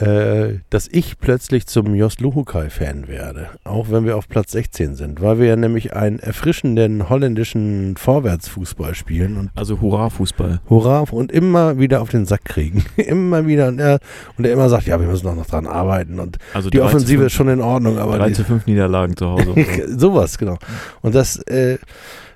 [0.00, 3.48] Äh, dass ich plötzlich zum Jos Luhukai-Fan werde.
[3.64, 5.20] Auch wenn wir auf Platz 16 sind.
[5.20, 10.60] Weil wir ja nämlich einen erfrischenden holländischen Vorwärtsfußball spielen und Also Hurra-Fußball.
[10.70, 12.84] Hurra und immer wieder auf den Sack kriegen.
[12.96, 13.68] immer wieder.
[13.68, 13.98] Und er,
[14.38, 16.18] und er immer sagt, ja, wir müssen doch noch dran arbeiten.
[16.18, 18.44] Und Also die 3 zu Offensive 5 ist schon in Ordnung, aber 3 die, zu
[18.44, 19.54] 5 Niederlagen zu Hause.
[19.98, 20.56] Sowas, genau.
[21.02, 21.76] Und das, äh,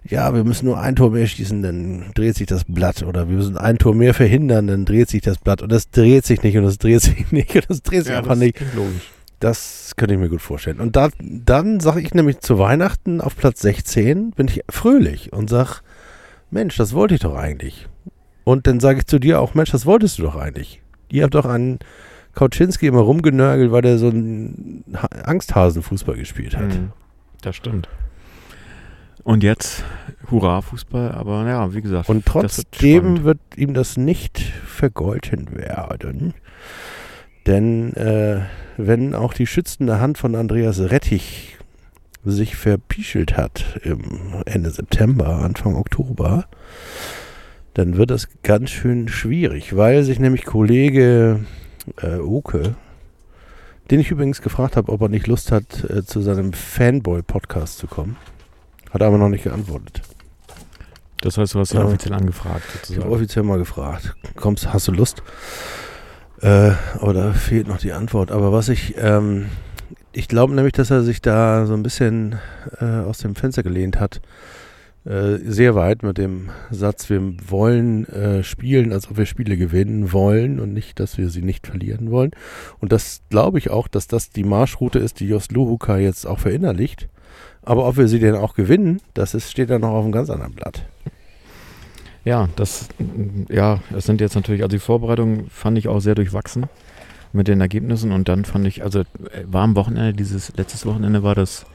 [0.09, 3.03] ja, wir müssen nur ein Tor mehr schießen, dann dreht sich das Blatt.
[3.03, 5.62] Oder wir müssen ein Tor mehr verhindern, dann dreht sich das Blatt.
[5.62, 8.37] Und das dreht sich nicht und das dreht sich nicht und das dreht sich einfach
[8.37, 8.57] nicht.
[8.57, 9.11] klingt logisch.
[9.40, 10.81] Das könnte ich mir gut vorstellen.
[10.81, 15.51] Und da, dann sage ich nämlich zu Weihnachten auf Platz 16 bin ich fröhlich und
[15.51, 15.83] sag,
[16.51, 17.88] Mensch, das wollte ich doch eigentlich.
[18.45, 20.81] Und dann sage ich zu dir auch, Mensch, das wolltest du doch eigentlich.
[21.11, 21.79] Ihr habt doch an
[22.35, 26.69] Kauczynski immer rumgenörgelt, weil der so einen Ha- Angsthasenfußball gespielt hat.
[26.69, 26.93] Mhm.
[27.43, 27.88] Das stimmt.
[29.24, 29.84] Und jetzt
[30.30, 32.08] Hurra-Fußball, aber ja, wie gesagt.
[32.08, 33.24] Und wird trotzdem spannend.
[33.24, 36.34] wird ihm das nicht vergolten werden.
[37.46, 38.42] Denn äh,
[38.76, 41.58] wenn auch die schützende Hand von Andreas Rettich
[42.24, 46.46] sich verpischelt hat im Ende September, Anfang Oktober,
[47.74, 51.44] dann wird das ganz schön schwierig, weil sich nämlich Kollege
[52.00, 52.76] äh, Oke,
[53.90, 57.87] den ich übrigens gefragt habe, ob er nicht Lust hat, äh, zu seinem Fanboy-Podcast zu
[57.87, 58.16] kommen,
[58.94, 60.00] hat aber noch nicht geantwortet.
[61.20, 61.87] Das heißt, du hast ihn Ja.
[61.87, 63.12] offiziell angefragt, Ich habe sozusagen.
[63.12, 64.14] offiziell mal gefragt.
[64.37, 65.22] Kommst, hast du Lust?
[66.40, 68.30] Äh, aber da fehlt noch die Antwort.
[68.30, 69.46] Aber was ich, ähm,
[70.12, 72.37] ich glaube nämlich, dass er sich da so ein bisschen
[72.80, 74.20] äh, aus dem Fenster gelehnt hat.
[75.07, 80.12] Äh, sehr weit mit dem Satz, wir wollen äh, spielen, als ob wir Spiele gewinnen
[80.12, 82.30] wollen und nicht, dass wir sie nicht verlieren wollen.
[82.80, 86.38] Und das glaube ich auch, dass das die Marschroute ist, die Jos Luhuka jetzt auch
[86.38, 87.09] verinnerlicht.
[87.64, 90.31] Aber ob wir sie denn auch gewinnen, das ist, steht dann noch auf einem ganz
[90.31, 90.85] anderen Blatt.
[92.24, 92.88] Ja, das,
[93.48, 96.66] ja, das sind jetzt natürlich, also die Vorbereitung fand ich auch sehr durchwachsen
[97.33, 99.05] mit den Ergebnissen und dann fand ich, also äh,
[99.46, 101.66] war am Wochenende, dieses, letztes Wochenende war das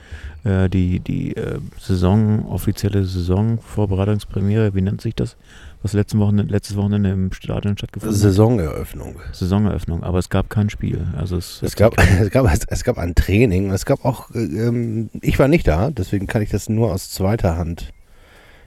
[0.43, 5.35] äh, die, die äh, Saison, offizielle Saisonvorbereitungspremiere, wie nennt sich das?
[5.81, 8.21] Was letzten Wochenende, letztes Wochenende im Stadion stattgefunden hat?
[8.21, 9.15] Saisoneröffnung.
[9.31, 11.07] Saisoneröffnung, aber es gab kein Spiel.
[11.15, 13.71] Also es, Es gab, es, gab, es gab ein Training.
[13.71, 17.11] Es gab auch, äh, ähm, ich war nicht da, deswegen kann ich das nur aus
[17.11, 17.93] zweiter Hand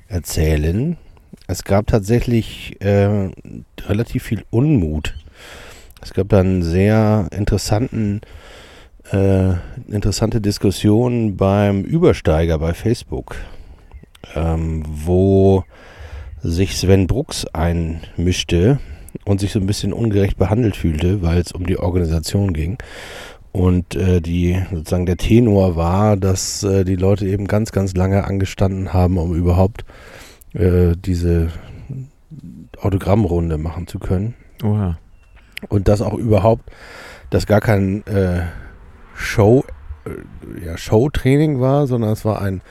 [0.09, 0.97] erzählen.
[1.47, 3.31] Es gab tatsächlich äh,
[3.87, 5.15] relativ viel Unmut.
[6.01, 8.23] Es gab dann sehr interessanten,
[9.11, 9.53] äh,
[9.89, 13.37] interessante Diskussionen beim Übersteiger bei Facebook,
[14.35, 15.65] ähm, wo
[16.43, 18.81] sich Sven Brooks einmischte
[19.25, 22.79] und sich so ein bisschen ungerecht behandelt fühlte, weil es um die Organisation ging.
[23.53, 28.25] Und äh, die sozusagen der Tenor war, dass äh, die Leute eben ganz, ganz lange
[28.25, 29.85] angestanden haben, um überhaupt
[30.55, 31.49] äh, diese
[32.81, 34.35] Autogrammrunde machen zu können.
[34.65, 34.99] Oha.
[35.69, 36.71] Und dass auch überhaupt,
[37.29, 38.43] dass gar kein äh,
[39.15, 39.65] Show,
[40.07, 42.63] äh, ja, Showtraining war, sondern es war ein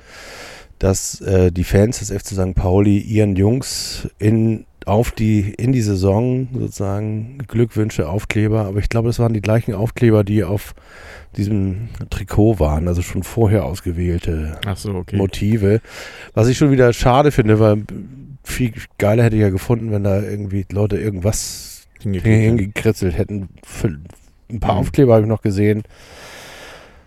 [0.81, 2.55] dass äh, die Fans des FC St.
[2.55, 9.09] Pauli ihren Jungs in auf die in die Saison sozusagen Glückwünsche, Aufkleber, aber ich glaube,
[9.09, 10.73] das waren die gleichen Aufkleber, die auf
[11.37, 15.17] diesem Trikot waren, also schon vorher ausgewählte Ach so, okay.
[15.17, 15.81] Motive.
[16.33, 17.83] Was ich schon wieder schade finde, weil
[18.43, 23.49] viel geiler hätte ich ja gefunden, wenn da irgendwie Leute irgendwas hingekritzelt hätten.
[23.63, 23.99] Für
[24.49, 24.79] ein paar Mhm.
[24.79, 25.83] Aufkleber habe ich noch gesehen.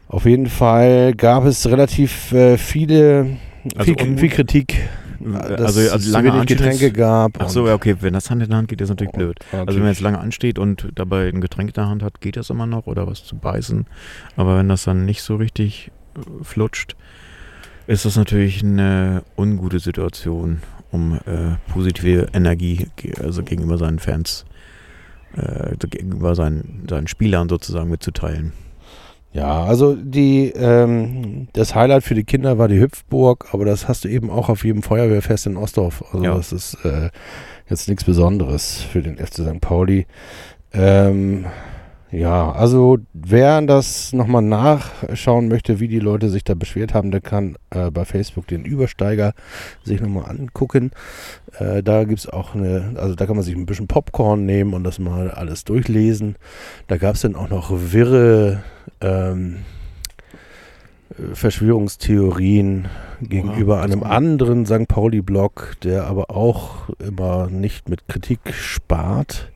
[0.06, 3.36] Auf jeden Fall gab es relativ äh, viele,
[3.76, 4.76] Also viel, viel Kritik,
[5.24, 7.40] Also, dass also es zu lange Anschluss- Getränke gab.
[7.40, 9.38] Ach so, ja, okay, wenn das Hand in Hand geht, ist natürlich blöd.
[9.52, 12.20] und Also wenn man jetzt lange ansteht und dabei ein Getränk in der Hand hat,
[12.20, 13.86] geht das immer noch oder was zu beißen.
[14.36, 16.96] Aber wenn das dann nicht so richtig äh, flutscht,
[17.86, 22.86] ist das natürlich eine ungute Situation, um äh, positive Energie
[23.22, 24.44] also gegenüber seinen Fans,
[25.36, 28.52] äh, gegenüber seinen, seinen Spielern sozusagen mitzuteilen.
[29.34, 34.04] Ja, also die, ähm, das Highlight für die Kinder war die Hüpfburg, aber das hast
[34.04, 36.04] du eben auch auf jedem Feuerwehrfest in Ostdorf.
[36.12, 36.34] Also Ja.
[36.36, 37.10] das ist äh,
[37.68, 39.60] jetzt nichts Besonderes für den FC St.
[39.60, 40.06] Pauli.
[40.72, 41.46] Ähm,
[42.12, 47.20] ja, also wer das nochmal nachschauen möchte, wie die Leute sich da beschwert haben, der
[47.20, 49.32] kann äh, bei Facebook den Übersteiger
[49.82, 50.92] sich nochmal angucken.
[51.58, 54.84] Äh, da gibt's auch eine, also da kann man sich ein bisschen Popcorn nehmen und
[54.84, 56.36] das mal alles durchlesen.
[56.86, 58.62] Da gab's dann auch noch wirre
[59.04, 59.56] ähm,
[61.10, 62.88] äh, Verschwörungstheorien
[63.20, 64.88] gegenüber das einem anderen St.
[64.88, 69.50] Pauli-Blog, der aber auch immer nicht mit Kritik spart.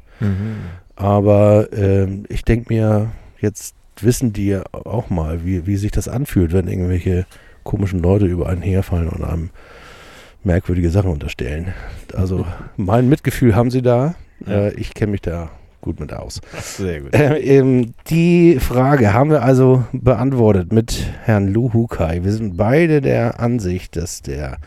[0.96, 6.08] Aber ähm, ich denke mir, jetzt wissen die ja auch mal, wie, wie sich das
[6.08, 7.26] anfühlt, wenn irgendwelche
[7.64, 9.50] komischen Leute über einen herfallen und einem
[10.44, 11.74] merkwürdige Sachen unterstellen.
[12.14, 14.14] Also mein Mitgefühl haben sie da.
[14.46, 15.50] Äh, ich kenne mich da
[15.88, 16.42] gut mit aus.
[16.60, 17.14] Sehr gut.
[17.14, 22.24] Äh, ähm, die Frage haben wir also beantwortet mit Herrn Lu Hukai.
[22.24, 24.58] Wir sind beide der Ansicht, dass der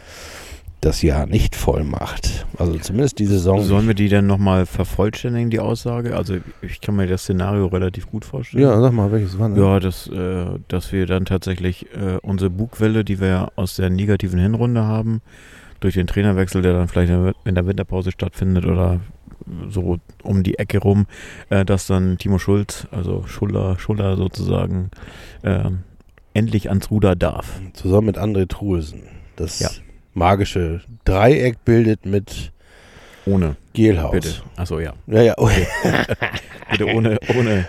[0.82, 2.48] das Jahr nicht voll macht.
[2.58, 3.62] Also zumindest die Saison.
[3.62, 6.18] Sollen wir die denn nochmal vervollständigen, die Aussage?
[6.18, 8.64] Also ich kann mir das Szenario relativ gut vorstellen.
[8.64, 9.64] ja, sag mal, welches war denn?
[9.64, 14.40] Ja, dass, äh, dass wir dann tatsächlich äh, unsere Bugwelle, die wir aus der negativen
[14.40, 15.22] Hinrunde haben,
[15.82, 17.12] durch den Trainerwechsel, der dann vielleicht
[17.46, 19.02] in der Winterpause stattfindet oder
[19.70, 21.06] so um die Ecke rum,
[21.50, 24.92] äh, dass dann Timo Schulz, also Schuller, Schuller sozusagen,
[25.44, 25.80] ähm,
[26.34, 27.60] endlich ans Ruder darf.
[27.74, 29.04] Zusammen mit André Truelsen.
[29.36, 29.70] Das Ja.
[30.14, 32.52] magische Dreieck bildet mit
[33.26, 34.12] Ohne, Gelhaus.
[34.12, 34.30] bitte.
[34.56, 34.94] Achso, ja.
[35.08, 35.36] Ja, ja.
[36.72, 37.68] Bitte ohne, ohne,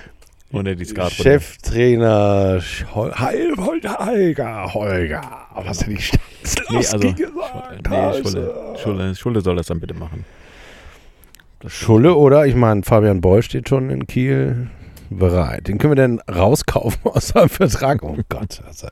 [0.53, 1.23] ohne die Skatrunde.
[1.23, 5.23] Cheftrainer Schol- Heil Holger, Holger, Holger.
[5.55, 6.13] Was hätte ich
[6.71, 7.89] Nee, also, gesagt?
[7.89, 10.25] nee, Schulle, Schulle, Schulle soll das dann bitte machen.
[11.67, 12.47] Schulle oder?
[12.47, 14.69] Ich meine, Fabian Boll steht schon in Kiel
[15.11, 15.69] bereit.
[15.69, 18.03] Den können wir denn rauskaufen aus seinem Vertrag?
[18.03, 18.63] Oh Gott.
[18.67, 18.89] Also,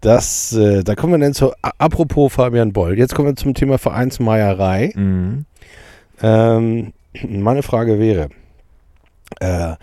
[0.00, 2.98] das, äh, da kommen wir dann zu, apropos Fabian Boll.
[2.98, 4.92] Jetzt kommen wir zum Thema Vereinsmeierei.
[4.94, 5.46] Mhm.
[6.22, 6.92] Ähm,
[7.26, 8.28] meine Frage wäre,
[9.40, 9.74] äh,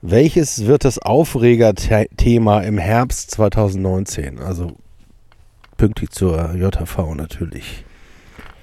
[0.00, 4.38] welches wird das Aufregerthema im Herbst 2019?
[4.38, 4.72] Also
[5.76, 7.84] pünktlich zur JV natürlich.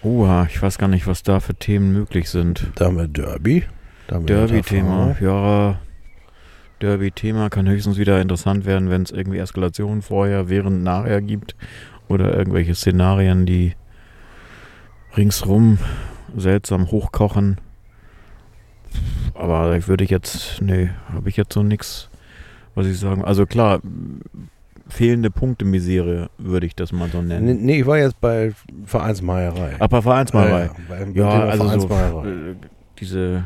[0.05, 2.67] Oha, ich weiß gar nicht, was da für Themen möglich sind.
[2.75, 3.63] Da haben wir Derby.
[4.07, 5.79] Derby-Thema, ja.
[6.79, 11.55] Derby-Thema kann höchstens wieder interessant werden, wenn es irgendwie Eskalationen vorher, während, nachher gibt.
[12.07, 13.73] Oder irgendwelche Szenarien, die
[15.17, 15.79] ringsrum
[16.37, 17.59] seltsam hochkochen.
[19.33, 22.09] aber ich würde jetzt, nee, habe ich jetzt so nichts,
[22.75, 23.25] was ich sagen.
[23.25, 23.81] Also klar,
[24.87, 27.65] fehlende Punkte-Misere würde ich das mal so nennen.
[27.65, 28.51] nee, ich war jetzt bei
[28.85, 29.75] Vereinsmeierei.
[29.79, 30.65] Aber Vereinsmalerei.
[30.65, 32.27] Ja, beim- beim Ja, Thema also so, Vereinsmeierei.
[32.51, 32.55] äh,
[32.99, 33.43] diese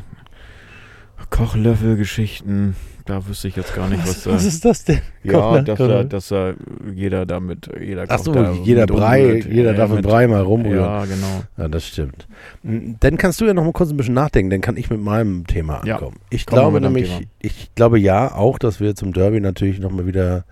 [1.29, 2.75] Kochlöffel-Geschichten,
[3.05, 4.47] da wüsste ich jetzt gar nicht, was, was, was da.
[4.47, 4.99] ist das denn?
[5.23, 6.53] Ja, dass da, dass da
[6.93, 8.33] jeder damit, jeder Ach so,
[8.63, 9.45] jeder Brei, umrührt.
[9.45, 10.79] jeder Ja, darf mit- Brei mal rumrühren.
[10.83, 11.43] Ja, genau.
[11.57, 12.27] Ja, das stimmt.
[12.63, 15.45] Dann kannst du ja noch mal kurz ein bisschen nachdenken, dann kann ich mit meinem
[15.47, 16.17] Thema Ja, ankommen.
[16.29, 19.91] Ich komm mal glaube nämlich, ich glaube ja auch, dass wir zum Derby natürlich noch
[19.91, 20.45] mal wieder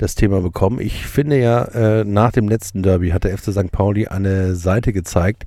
[0.00, 0.80] das Thema bekommen.
[0.80, 3.70] Ich finde ja, äh, nach dem letzten Derby hat der FC St.
[3.70, 5.46] Pauli eine Seite gezeigt,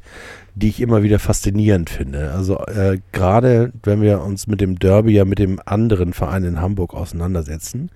[0.53, 2.31] die ich immer wieder faszinierend finde.
[2.31, 6.61] Also äh, gerade wenn wir uns mit dem Derby ja mit dem anderen Verein in
[6.61, 7.89] Hamburg auseinandersetzen,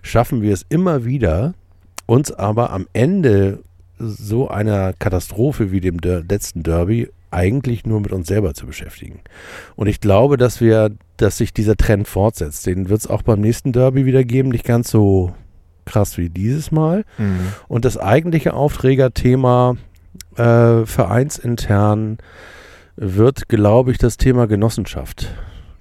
[0.00, 1.52] schaffen wir es immer wieder,
[2.06, 3.58] uns aber am Ende
[3.98, 9.20] so einer Katastrophe wie dem Der letzten Derby eigentlich nur mit uns selber zu beschäftigen.
[9.76, 12.64] Und ich glaube, dass wir, dass sich dieser Trend fortsetzt.
[12.64, 15.34] Den wird es auch beim nächsten Derby wieder geben, nicht ganz so
[15.88, 17.04] krass wie dieses Mal.
[17.18, 17.52] Mhm.
[17.66, 19.76] Und das eigentliche Aufträgerthema
[20.36, 22.18] äh, vereinsintern
[22.96, 25.28] wird, glaube ich, das Thema Genossenschaft.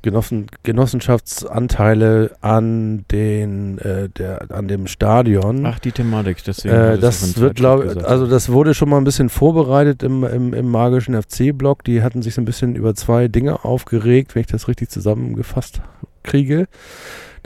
[0.03, 5.65] Genossen, Genossenschaftsanteile an den äh, der, an dem Stadion.
[5.65, 6.73] Ach, die Thematik, deswegen.
[6.73, 10.69] Äh, das wird, glaube also das wurde schon mal ein bisschen vorbereitet im, im, im
[10.69, 11.83] magischen FC-Blog.
[11.83, 15.81] Die hatten sich so ein bisschen über zwei Dinge aufgeregt, wenn ich das richtig zusammengefasst
[16.23, 16.67] kriege.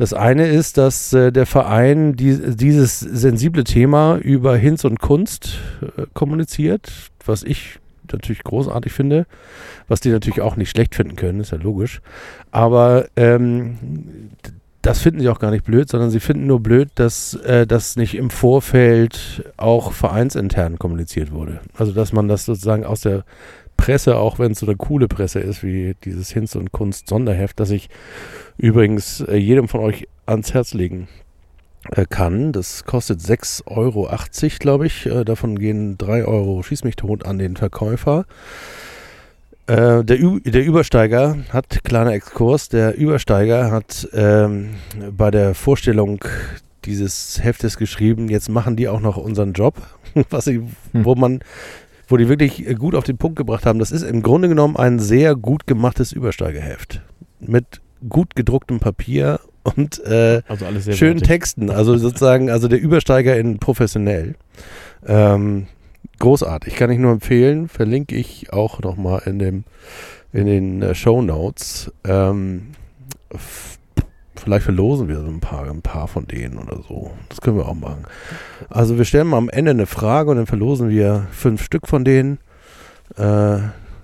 [0.02, 5.60] Das eine ist, dass äh, der Verein die, dieses sensible Thema über Hinz und Kunst
[5.95, 6.91] äh, kommuniziert,
[7.24, 7.78] was ich
[8.12, 9.28] natürlich großartig finde,
[9.88, 12.02] was die natürlich auch nicht schlecht finden können, ist ja logisch.
[12.49, 13.78] Aber ähm,
[14.82, 17.95] das finden sie auch gar nicht blöd, sondern sie finden nur blöd, dass äh, das
[17.95, 21.60] nicht im Vorfeld auch vereinsintern kommuniziert wurde.
[21.78, 23.24] Also dass man das sozusagen aus der
[23.82, 27.59] Presse, auch wenn es so eine coole Presse ist, wie dieses Hinz und Kunst Sonderheft,
[27.59, 27.89] das ich
[28.57, 31.07] übrigens äh, jedem von euch ans Herz legen
[31.89, 32.51] äh, kann.
[32.51, 34.07] Das kostet 6,80 Euro,
[34.59, 35.07] glaube ich.
[35.07, 38.25] Äh, davon gehen 3 Euro, schieß mich tot, an den Verkäufer.
[39.65, 44.75] Äh, der, der Übersteiger hat, kleiner Exkurs, der Übersteiger hat ähm,
[45.17, 46.23] bei der Vorstellung
[46.86, 49.75] dieses Heftes geschrieben, jetzt machen die auch noch unseren Job,
[50.29, 50.61] was sie,
[50.91, 51.05] Hm.
[51.05, 51.39] wo man,
[52.12, 53.80] wo die wirklich gut auf den Punkt gebracht haben.
[53.80, 57.01] Das ist im Grunde genommen ein sehr gut gemachtes Übersteigerheft
[57.39, 61.28] mit gut gedrucktem Papier und äh, also schönen wertig.
[61.28, 61.70] Texten.
[61.70, 64.36] Also sozusagen, also der Übersteiger in professionell.
[65.05, 65.68] Ähm,
[66.20, 67.68] großartig, kann ich nur empfehlen.
[67.68, 69.64] Verlinke ich auch nochmal in dem
[70.34, 71.91] in den äh, Show Notes.
[72.05, 72.68] Ähm,
[74.42, 77.12] vielleicht verlosen wir so ein paar, ein paar von denen oder so.
[77.30, 78.06] Das können wir auch machen.
[78.70, 82.04] Also wir stellen mal am Ende eine Frage und dann verlosen wir fünf Stück von
[82.04, 82.39] denen.
[83.18, 83.60] Äh,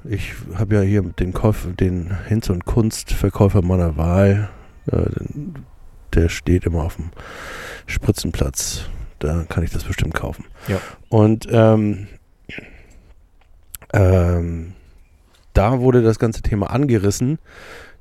[0.05, 4.49] ich habe ja hier den, Käufer, den Hinz- und Kunstverkäufer meiner Wahl.
[4.91, 5.09] Äh,
[6.13, 7.11] der steht immer auf dem
[7.85, 8.85] Spritzenplatz.
[9.19, 10.45] Da kann ich das bestimmt kaufen.
[10.67, 10.79] Ja.
[11.09, 12.07] Und ähm,
[13.93, 14.73] ähm,
[15.53, 17.39] da wurde das ganze Thema angerissen.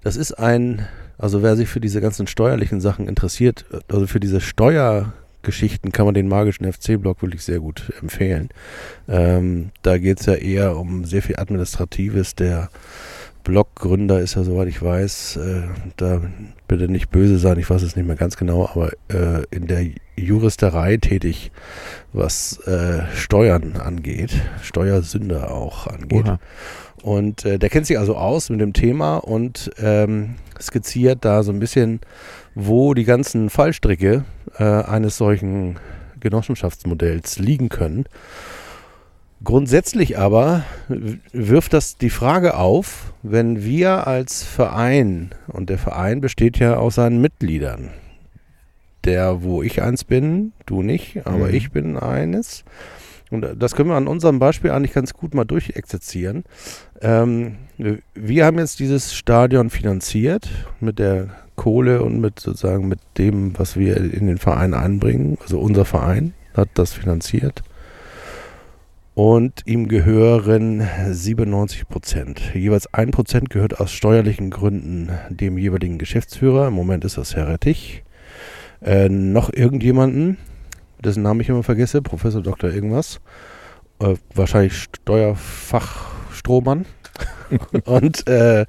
[0.03, 0.87] Das ist ein,
[1.19, 6.15] also wer sich für diese ganzen steuerlichen Sachen interessiert, also für diese Steuergeschichten kann man
[6.15, 8.49] den magischen FC-Blog wirklich sehr gut empfehlen.
[9.09, 12.35] Ähm, da geht es ja eher um sehr viel Administratives.
[12.35, 12.69] Der
[13.47, 15.63] Bloggründer ist ja, soweit ich weiß, äh,
[15.97, 16.21] da
[16.67, 19.87] bitte nicht böse sein, ich weiß es nicht mehr ganz genau, aber äh, in der
[20.17, 21.53] Juristerei tätig,
[22.13, 26.27] was äh, Steuern angeht, Steuersünder auch angeht.
[26.27, 26.41] Oha.
[27.07, 31.53] Und äh, der kennt sich also aus mit dem Thema und ähm, skizziert da so
[31.53, 32.01] ein bisschen,
[32.57, 34.25] wo die ganzen Fallstricke
[34.59, 35.79] äh, eines solchen
[36.19, 38.07] Genossenschaftsmodells liegen können.
[39.45, 46.59] Grundsätzlich aber wirft das die Frage auf, wenn wir als Verein, und der Verein besteht
[46.59, 47.91] ja aus seinen Mitgliedern,
[49.05, 51.55] der, wo ich eins bin, du nicht, aber Mhm.
[51.55, 52.65] ich bin eines.
[53.31, 56.45] Und äh, das können wir an unserem Beispiel eigentlich ganz gut mal durchexerzieren.
[57.01, 57.57] Ähm,
[58.15, 60.49] wir haben jetzt dieses Stadion finanziert
[60.81, 65.39] mit der Kohle und mit sozusagen mit dem, was wir in den Verein einbringen.
[65.43, 67.63] Also unser Verein hat das finanziert.
[69.15, 72.55] Und ihm gehören 97 Prozent.
[72.55, 76.69] Jeweils ein Prozent gehört aus steuerlichen Gründen dem jeweiligen Geschäftsführer.
[76.69, 78.05] Im Moment ist das Herr Rettich.
[78.83, 80.37] Äh, noch irgendjemanden,
[81.05, 82.71] dessen Namen ich immer vergesse, Professor Dr.
[82.71, 83.21] irgendwas.
[84.01, 86.87] Äh, wahrscheinlich Steuerfachstrohmann.
[87.85, 88.67] Und äh,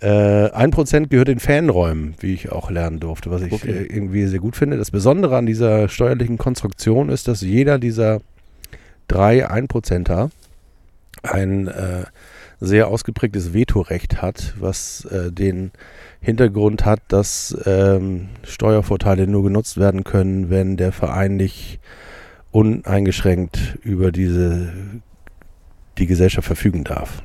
[0.00, 3.70] äh, ein Prozent gehört den Fanräumen, wie ich auch lernen durfte, was ich Okay.
[3.70, 4.76] äh, irgendwie sehr gut finde.
[4.76, 8.20] Das Besondere an dieser steuerlichen Konstruktion ist, dass jeder dieser
[9.08, 10.30] drei Einprozenter
[11.22, 12.04] ein äh,
[12.60, 15.72] sehr ausgeprägtes Vetorecht hat, was äh, den
[16.20, 21.80] Hintergrund hat, dass ähm, Steuervorteile nur genutzt werden können, wenn der Verein nicht
[22.52, 24.72] uneingeschränkt über diese
[25.98, 27.22] die Gesellschaft verfügen darf.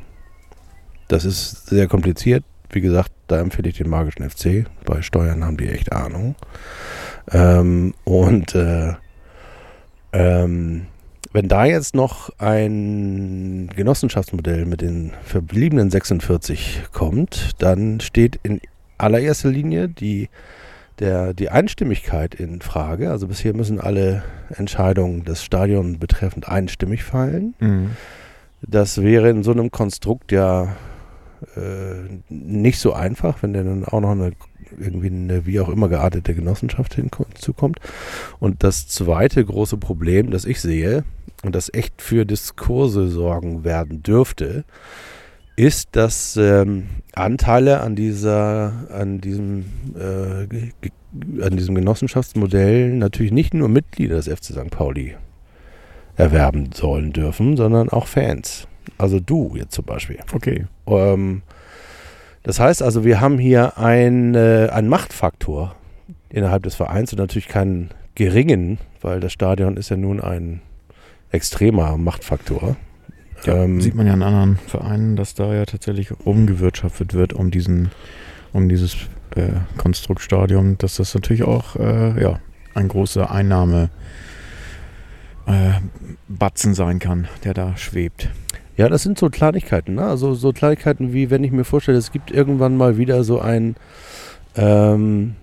[1.08, 2.44] Das ist sehr kompliziert.
[2.70, 4.66] Wie gesagt, da empfehle ich den magischen FC.
[4.86, 6.36] Bei Steuern haben die echt Ahnung.
[7.32, 8.94] Ähm, und äh,
[10.14, 10.88] ähm,
[11.34, 18.60] wenn da jetzt noch ein Genossenschaftsmodell mit den verbliebenen 46 kommt, dann steht in
[18.98, 20.30] allererster Linie die,
[21.00, 23.12] der, die Einstimmigkeit in Frage.
[23.12, 27.56] Also bisher müssen alle Entscheidungen des Stadions betreffend einstimmig fallen.
[27.60, 27.92] Mhm.
[28.62, 30.76] Das wäre in so einem Konstrukt ja
[31.56, 34.34] äh, nicht so einfach, wenn der dann auch noch eine
[34.80, 37.80] irgendwie eine wie auch immer geartete Genossenschaft hinzukommt.
[38.40, 41.04] Und das zweite große Problem, das ich sehe
[41.44, 44.64] und das echt für Diskurse sorgen werden dürfte,
[45.56, 49.66] ist, dass ähm, Anteile an dieser, an diesem,
[49.96, 50.72] äh,
[51.44, 54.70] an diesem Genossenschaftsmodell natürlich nicht nur Mitglieder des FC St.
[54.70, 55.16] Pauli
[56.16, 58.68] erwerben sollen dürfen, sondern auch Fans.
[58.98, 60.20] Also du jetzt zum Beispiel.
[60.34, 60.66] Okay.
[60.88, 61.42] Ähm,
[62.44, 65.76] das heißt also, wir haben hier ein, äh, einen Machtfaktor
[66.30, 70.62] innerhalb des Vereins und natürlich keinen geringen, weil das Stadion ist ja nun ein
[71.32, 72.76] extremer Machtfaktor.
[73.46, 77.50] Ja, Ähm, sieht man ja in anderen Vereinen, dass da ja tatsächlich rumgewirtschaftet wird um
[77.52, 77.92] diesen,
[78.54, 78.96] um dieses
[79.36, 82.40] äh, Konstruktstadion, dass das natürlich auch äh, ja,
[82.76, 83.90] ein großer Einnahme
[85.48, 85.72] äh,
[86.54, 88.30] sein kann, der da schwebt.
[88.78, 90.04] Ja, das sind so Kleinigkeiten, ne?
[90.04, 93.76] Also so Kleinigkeiten wie, wenn ich mir vorstelle, es gibt irgendwann mal wieder so ein,
[94.56, 95.36] ähm,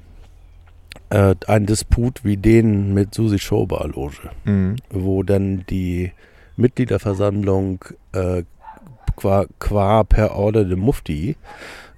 [1.10, 4.76] äh, ein Disput wie den mit Susi Schober Loge, Mhm.
[4.90, 6.12] wo dann die
[6.56, 8.42] Mitgliederversammlung äh,
[9.16, 11.36] qua, qua per Order de Mufti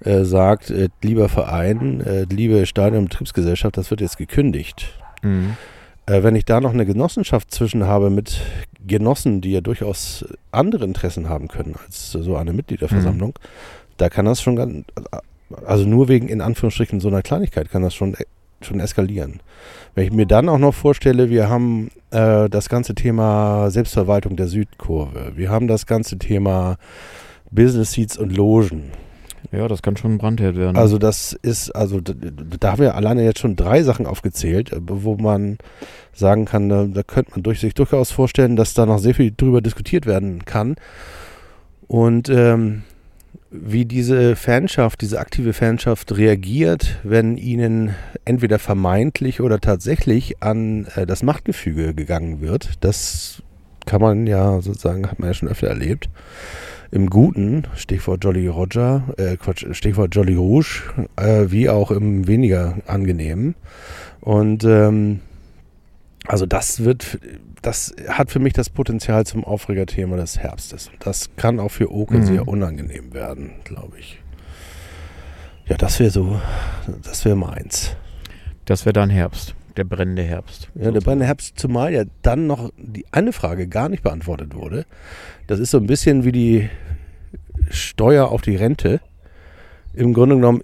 [0.03, 4.93] äh, sagt, äh, lieber Verein, äh, liebe Stadionbetriebsgesellschaft, das wird jetzt gekündigt.
[5.21, 5.55] Mhm.
[6.07, 8.41] Äh, wenn ich da noch eine Genossenschaft zwischen habe mit
[8.87, 13.37] Genossen, die ja durchaus andere Interessen haben können als so eine Mitgliederversammlung,
[13.97, 14.85] da kann das schon ganz,
[15.65, 18.15] also nur wegen in Anführungsstrichen so einer Kleinigkeit kann das schon,
[18.65, 19.41] schon eskalieren.
[19.95, 24.47] Wenn ich mir dann auch noch vorstelle, wir haben äh, das ganze Thema Selbstverwaltung der
[24.47, 26.77] Südkurve, wir haben das ganze Thema
[27.51, 28.91] Business Seats und Logen.
[29.51, 30.77] Ja, das kann schon ein Brandherd werden.
[30.77, 34.79] Also das ist, also da, da haben wir alleine jetzt schon drei Sachen aufgezählt, äh,
[34.81, 35.57] wo man
[36.13, 39.33] sagen kann, da, da könnte man durch, sich durchaus vorstellen, dass da noch sehr viel
[39.35, 40.75] drüber diskutiert werden kann.
[41.87, 42.83] Und ähm,
[43.51, 47.93] wie diese Fanschaft, diese aktive Fanschaft reagiert, wenn ihnen
[48.23, 53.43] entweder vermeintlich oder tatsächlich an äh, das Machtgefüge gegangen wird, das
[53.85, 56.09] kann man ja sozusagen, hat man ja schon öfter erlebt
[56.91, 60.83] im Guten, Stichwort Jolly Roger, äh, Quatsch, Stichwort Jolly Rouge,
[61.15, 63.55] äh, wie auch im weniger angenehmen.
[64.19, 65.21] Und ähm,
[66.27, 67.19] also das wird,
[67.61, 70.89] das hat für mich das Potenzial zum Aufregerthema des Herbstes.
[70.99, 72.25] Das kann auch für Oke Mhm.
[72.25, 74.19] sehr unangenehm werden, glaube ich.
[75.67, 76.41] Ja, das wäre so,
[77.03, 77.95] das wäre meins.
[78.65, 80.69] das wäre dann Herbst, der brennende Herbst.
[80.75, 84.85] Ja, der brennende Herbst, zumal ja dann noch die eine Frage gar nicht beantwortet wurde.
[85.47, 86.69] Das ist so ein bisschen wie die
[87.69, 89.01] Steuer auf die Rente.
[89.93, 90.63] Im Grunde genommen,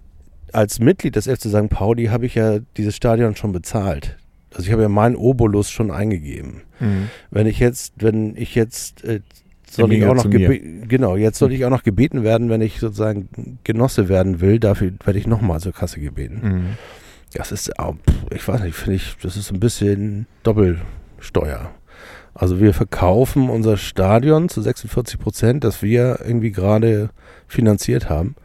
[0.54, 1.70] als Mitglied des FC St.
[1.70, 4.18] Pauli habe ich ja dieses Stadion schon bezahlt.
[4.58, 6.64] Also ich habe ja meinen Obolus schon eingegeben.
[6.80, 7.10] Mhm.
[7.30, 9.22] Wenn ich jetzt, wenn ich jetzt äh,
[9.70, 13.60] soll ich auch noch genau, jetzt soll ich auch noch gebeten werden, wenn ich sozusagen
[13.64, 16.40] Genosse werden will, dafür werde ich nochmal zur Kasse gebeten.
[16.42, 16.66] Mhm.
[17.34, 17.72] Das ist,
[18.34, 21.70] ich weiß nicht, finde ich, das ist ein bisschen Doppelsteuer.
[22.34, 27.10] Also wir verkaufen unser Stadion zu 46 Prozent, das wir irgendwie gerade
[27.48, 28.36] finanziert haben.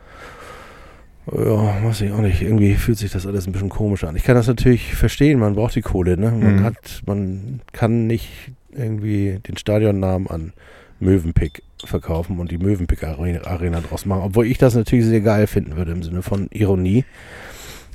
[1.30, 2.42] Ja, weiß ich auch nicht.
[2.42, 4.16] Irgendwie fühlt sich das alles ein bisschen komisch an.
[4.16, 6.30] Ich kann das natürlich verstehen, man braucht die Kohle, ne?
[6.32, 6.64] Man Mhm.
[6.64, 8.28] hat, man kann nicht
[8.72, 10.52] irgendwie den Stadionnamen an
[10.98, 14.22] Mövenpick verkaufen und die Mövenpick Arena, Arena draus machen.
[14.24, 17.04] Obwohl ich das natürlich sehr geil finden würde im Sinne von Ironie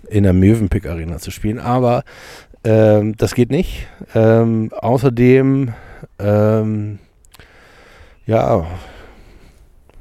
[0.10, 1.60] in der Mövenpick Arena zu spielen.
[1.60, 2.04] Aber
[2.64, 3.88] ähm, das geht nicht.
[4.16, 5.74] Ähm, außerdem,
[6.20, 7.00] ähm,
[8.26, 8.66] ja,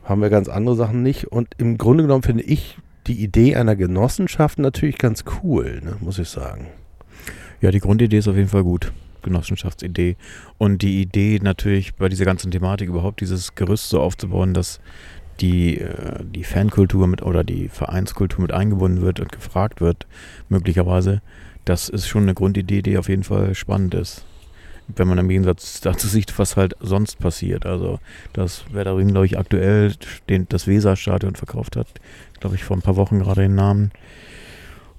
[0.05, 1.27] haben wir ganz andere Sachen nicht.
[1.27, 6.19] Und im Grunde genommen finde ich die Idee einer Genossenschaft natürlich ganz cool, ne, muss
[6.19, 6.69] ich sagen.
[7.61, 8.93] Ja, die Grundidee ist auf jeden Fall gut.
[9.23, 10.17] Genossenschaftsidee.
[10.57, 14.81] Und die Idee natürlich bei dieser ganzen Thematik überhaupt dieses Gerüst so aufzubauen, dass
[15.41, 20.07] die, äh, die Fankultur mit oder die Vereinskultur mit eingebunden wird und gefragt wird,
[20.49, 21.21] möglicherweise,
[21.65, 24.25] das ist schon eine Grundidee, die auf jeden Fall spannend ist.
[24.89, 27.67] Wenn man im Gegensatz dazu sieht, was halt sonst passiert.
[27.67, 27.99] Also,
[28.33, 29.95] dass Werder Ring, glaube ich, aktuell
[30.29, 31.89] den, das Weserstadion verkauft hat,
[32.41, 33.91] glaube ich, vor ein paar Wochen gerade den Namen.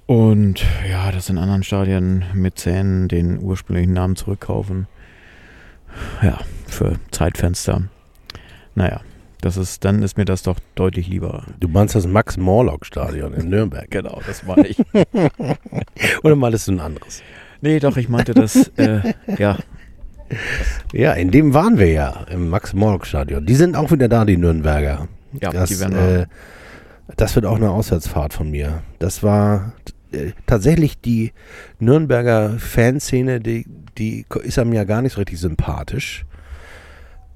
[0.06, 4.88] Und ja, dass in anderen Stadien mit Zähnen den ursprünglichen Namen zurückkaufen.
[6.22, 7.84] Ja, für Zeitfenster.
[8.76, 9.02] Naja,
[9.42, 11.44] das ist, dann ist mir das doch deutlich lieber.
[11.60, 13.88] Du meinst das Max-Morlock-Stadion in Nürnberg?
[13.90, 14.78] Genau, das meine ich.
[16.24, 17.22] Oder meinst du ein anderes?
[17.62, 19.58] nee, doch, ich meinte das, äh, ja,
[20.94, 23.46] Ja, in dem waren wir ja, im Max-Morlock-Stadion.
[23.46, 25.08] Die sind auch wieder da, die Nürnberger.
[25.42, 26.26] ja, das, die werden äh,
[27.16, 28.84] das wird auch eine Auswärtsfahrt von mir.
[29.00, 29.74] Das war
[30.12, 31.32] äh, tatsächlich die
[31.80, 33.66] Nürnberger Fanszene, die,
[33.98, 36.26] die ist einem ja gar nicht so richtig sympathisch.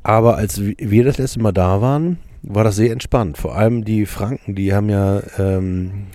[0.03, 3.37] Aber als wi- wir das letzte Mal da waren, war das sehr entspannt.
[3.37, 6.07] Vor allem die Franken, die haben ja ähm,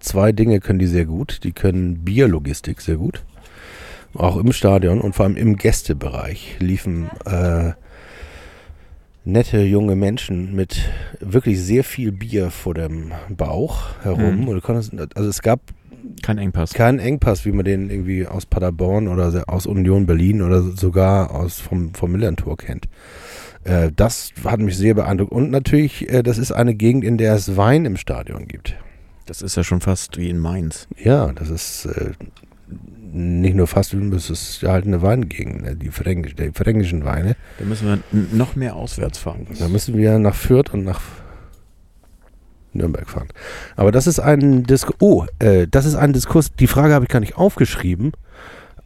[0.00, 1.40] zwei Dinge können die sehr gut.
[1.44, 3.24] Die können Bierlogistik sehr gut.
[4.14, 7.72] Auch im Stadion und vor allem im Gästebereich liefen äh,
[9.24, 10.88] nette junge Menschen mit
[11.20, 14.42] wirklich sehr viel Bier vor dem Bauch herum.
[14.42, 14.48] Mhm.
[14.48, 15.60] Und konntest, also es gab
[16.22, 16.74] Kein Engpass.
[16.74, 21.60] keinen Engpass, wie man den irgendwie aus Paderborn oder aus Union Berlin oder sogar aus
[21.60, 22.88] vom, vom Millantor kennt.
[23.64, 25.32] Äh, das hat mich sehr beeindruckt.
[25.32, 28.76] Und natürlich, äh, das ist eine Gegend, in der es Wein im Stadion gibt.
[29.26, 30.86] Das ist ja schon fast wie in Mainz.
[31.02, 32.10] Ja, das ist äh,
[33.14, 35.76] nicht nur fast, das ist halt eine Weingegend, ne?
[35.76, 37.36] die, Fränkisch, die fränkischen Weine.
[37.58, 37.98] Da müssen wir
[38.32, 39.46] noch mehr auswärts fahren.
[39.58, 41.00] Da müssen wir nach Fürth und nach
[42.72, 43.28] Nürnberg fahren.
[43.76, 44.96] Aber das ist ein Diskurs.
[44.98, 46.52] Oh, äh, das ist ein Diskurs.
[46.58, 48.12] Die Frage habe ich gar nicht aufgeschrieben.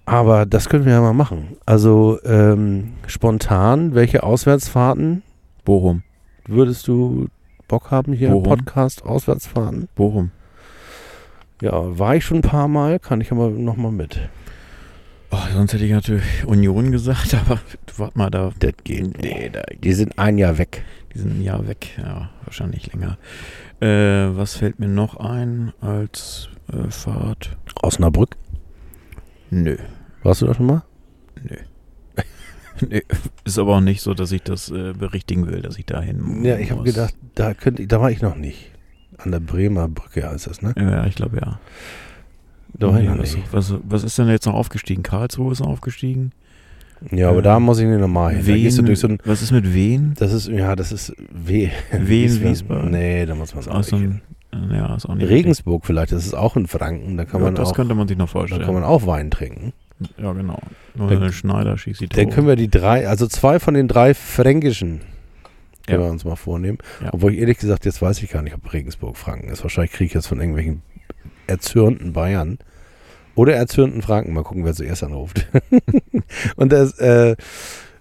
[0.04, 1.56] Aber das können wir ja mal machen.
[1.66, 5.22] Also ähm, spontan, welche Auswärtsfahrten
[5.64, 6.02] Bochum.
[6.46, 7.28] würdest du
[7.66, 8.58] Bock haben hier im Bochum.
[8.58, 9.04] Podcast?
[9.04, 9.88] Auswärtsfahrten?
[9.94, 10.30] Bochum.
[11.60, 14.18] Ja, war ich schon ein paar Mal, kann ich aber nochmal mit.
[15.30, 17.60] Oh, sonst hätte ich natürlich Union gesagt, aber
[17.96, 18.52] warte mal, da.
[18.58, 19.20] Das geht.
[19.20, 20.84] Nee, da, Die sind ein Jahr weg.
[21.14, 21.88] die sind ein Jahr weg.
[21.98, 23.18] Ja, wahrscheinlich länger.
[23.80, 27.56] Äh, was fällt mir noch ein als äh, Fahrt?
[27.82, 28.36] Osnabrück.
[29.50, 29.76] Nö.
[30.22, 30.82] Warst du da schon mal?
[31.42, 31.56] Nö.
[32.88, 33.00] Nö.
[33.44, 36.56] Ist aber auch nicht so, dass ich das äh, berichtigen will, dass ich dahin Ja,
[36.58, 36.90] ich habe muss.
[36.94, 38.72] gedacht, da könnte ich, da war ich noch nicht.
[39.18, 40.74] An der Bremer Brücke heißt das, ne?
[40.78, 41.58] Ja, ich glaube ja.
[42.74, 45.02] Da ich Ja, was, was, was ist denn jetzt noch aufgestiegen?
[45.02, 46.32] Karlsruhe ist noch aufgestiegen.
[47.10, 48.76] Ja, aber Äh, da muss ich nicht nochmal hin.
[48.76, 50.14] Da durch so ein, was ist mit Wen?
[50.18, 52.90] das ist, ja, das ist Wien, Wiesbaden.
[52.90, 54.20] Nee, da muss man Ist auch so ein,
[54.72, 57.16] ja, ist auch nicht Regensburg vielleicht, das ist auch in Franken.
[57.16, 58.62] Da kann ja, man das auch, könnte man sich noch da vorstellen.
[58.62, 59.72] kann man auch Wein trinken.
[60.20, 60.58] ja, genau.
[60.94, 64.14] Nur Dann- Schneider schießt die Dann können wir die drei, also zwei von den drei
[64.14, 65.00] fränkischen
[65.92, 66.78] können wir uns mal vornehmen.
[67.12, 69.62] Obwohl ich ehrlich gesagt, jetzt weiß ich gar nicht, ob Regensburg Franken ist.
[69.62, 70.82] Wahrscheinlich kriege ich jetzt von irgendwelchen
[71.46, 72.58] erzürnten Bayern
[73.34, 74.32] oder erzürnten Franken.
[74.32, 75.46] Mal gucken, wer zuerst anruft.
[76.56, 77.36] Und das, äh,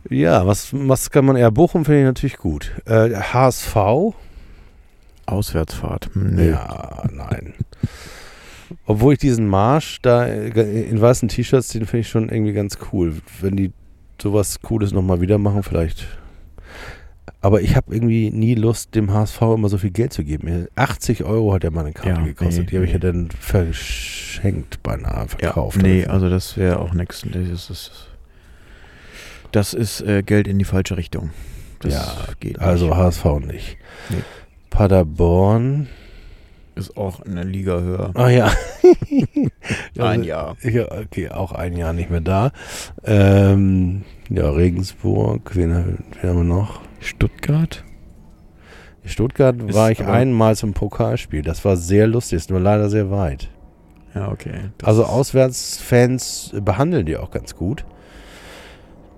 [0.10, 1.52] ja, was, was kann man eher?
[1.52, 2.72] Bochum finde ich natürlich gut.
[2.86, 3.76] Äh, HSV?
[5.26, 6.10] Auswärtsfahrt.
[6.14, 6.52] Hm, Nö.
[6.52, 7.54] Ja, nein.
[8.86, 12.78] Obwohl ich diesen Marsch da äh, in weißen T-Shirts, den finde ich schon irgendwie ganz
[12.92, 13.16] cool.
[13.42, 13.72] Wenn die
[14.22, 16.08] sowas Cooles nochmal wieder machen, vielleicht.
[17.48, 20.68] Aber ich habe irgendwie nie Lust, dem HSV immer so viel Geld zu geben.
[20.76, 22.66] 80 Euro hat ja mal eine Karte Ja, gekostet.
[22.66, 23.06] nee, die habe ich ja nee.
[23.06, 25.82] dann verschenkt beinahe, Ja, verkauft.
[25.82, 27.22] nee, also das wäre auch nichts.
[27.32, 28.10] Das ist,
[29.54, 31.30] das ist äh, Geld in die falsche Richtung.
[31.80, 32.98] Das Ja, geht also nicht.
[32.98, 33.78] HSV nicht.
[34.10, 34.18] Nee.
[34.70, 35.88] Paderborn.
[36.78, 38.12] Ist auch eine Liga höher.
[38.14, 38.52] Ah ja.
[39.98, 40.56] Ein Also, Jahr.
[40.64, 42.52] Ja, okay, auch ein Jahr nicht mehr da.
[43.04, 45.72] Ähm, ja, Regensburg, wen,
[46.22, 46.82] wen haben wir noch?
[47.00, 47.84] Stuttgart?
[49.04, 51.42] Stuttgart Ist war ich aber- einmal zum Pokalspiel.
[51.42, 53.50] Das war sehr lustig, ist nur leider sehr weit.
[54.16, 54.72] Ja, okay.
[54.78, 57.86] Das Also Auswärtsfans behandeln die auch ganz gut.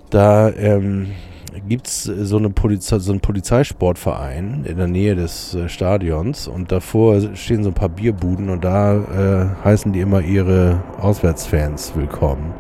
[0.09, 1.11] Da ähm,
[1.67, 6.71] gibt es so, eine Polizei, so einen Polizeisportverein in der Nähe des äh, Stadions und
[6.71, 12.53] davor stehen so ein paar Bierbuden und da äh, heißen die immer ihre Auswärtsfans willkommen.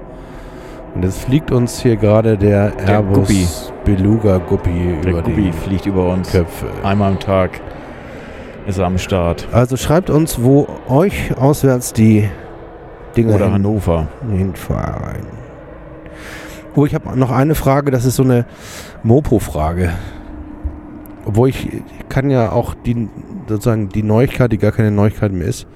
[0.95, 3.47] Und jetzt fliegt uns hier gerade der, Der Airbus Guppi.
[3.85, 6.31] Beluga Guppi Der über Guppi fliegt über uns.
[6.31, 6.65] Köpfe.
[6.83, 7.61] Einmal am Tag
[8.67, 9.47] ist er am Start.
[9.51, 12.27] Also schreibt uns, wo euch auswärts die
[13.15, 14.07] Dinge Oder hin- Hannover.
[14.31, 15.38] hinfahren.
[16.75, 18.45] Oh, ich habe noch eine Frage, das ist so eine
[19.03, 19.91] Mopo-Frage.
[21.25, 23.09] Obwohl ich, ich kann ja auch die
[23.47, 25.67] sozusagen die Neuigkeit, die gar keine Neuigkeit mehr ist,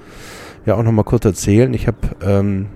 [0.64, 1.74] ja auch noch mal kurz erzählen.
[1.74, 2.68] Ich habe ähm,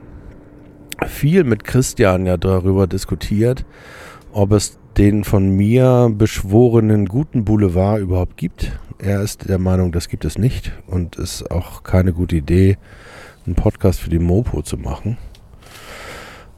[1.06, 3.64] viel mit Christian ja darüber diskutiert,
[4.32, 8.72] ob es den von mir beschworenen guten Boulevard überhaupt gibt.
[8.98, 12.78] Er ist der Meinung, das gibt es nicht und ist auch keine gute Idee,
[13.46, 15.16] einen Podcast für die Mopo zu machen.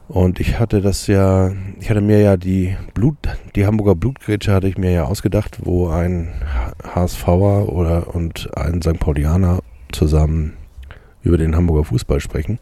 [0.07, 3.15] Und ich hatte das ja, ich hatte mir ja die Blut,
[3.55, 6.29] die Hamburger Blutgrätsche hatte ich mir ja ausgedacht, wo ein
[6.83, 8.99] HSVer oder und ein St.
[8.99, 9.59] Paulianer
[9.91, 10.53] zusammen
[11.23, 12.59] über den Hamburger Fußball sprechen.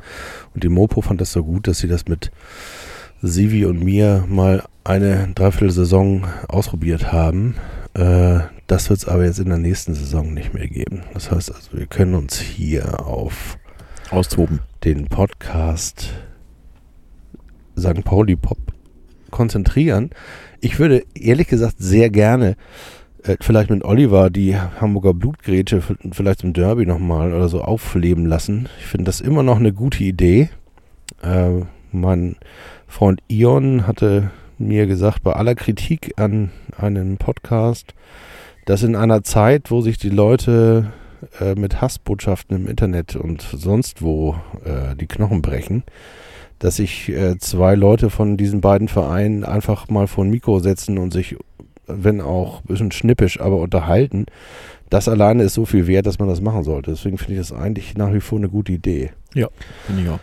[0.53, 2.31] Und die Mopo fand das so gut, dass sie das mit
[3.21, 7.55] Sivi und mir mal eine Dreiviertelsaison ausprobiert haben.
[7.93, 11.01] Äh, das wird es aber jetzt in der nächsten Saison nicht mehr geben.
[11.13, 13.57] Das heißt also, wir können uns hier auf
[14.11, 14.59] Austoben.
[14.83, 16.13] den Podcast
[17.79, 18.03] St.
[18.03, 18.57] Pauli Pop
[19.31, 20.09] konzentrieren.
[20.61, 22.55] Ich würde ehrlich gesagt sehr gerne
[23.23, 28.69] äh, vielleicht mit Oliver die Hamburger Blutgrätsche vielleicht im Derby nochmal oder so aufleben lassen.
[28.79, 30.49] Ich finde das immer noch eine gute Idee.
[31.21, 32.35] Äh, mein
[32.87, 37.93] Freund Ion hatte mir gesagt, bei aller Kritik an einem Podcast,
[38.65, 40.91] dass in einer Zeit, wo sich die Leute
[41.39, 45.83] äh, mit Hassbotschaften im Internet und sonst wo äh, die Knochen brechen,
[46.59, 50.97] dass sich äh, zwei Leute von diesen beiden Vereinen einfach mal vor ein Mikro setzen
[50.97, 51.37] und sich,
[51.87, 54.25] wenn auch ein bisschen schnippisch, aber unterhalten.
[54.89, 56.91] Das alleine ist so viel wert, dass man das machen sollte.
[56.91, 59.11] Deswegen finde ich das eigentlich nach wie vor eine gute Idee.
[59.85, 60.19] Finde ich auch.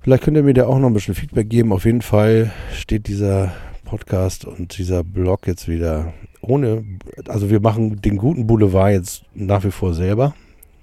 [0.00, 1.72] Vielleicht könnt ihr mir da auch noch ein bisschen Feedback geben.
[1.72, 3.52] Auf jeden Fall steht dieser
[3.84, 6.84] Podcast und dieser Blog jetzt wieder ohne,
[7.28, 10.34] also wir machen den guten Boulevard jetzt nach wie vor selber.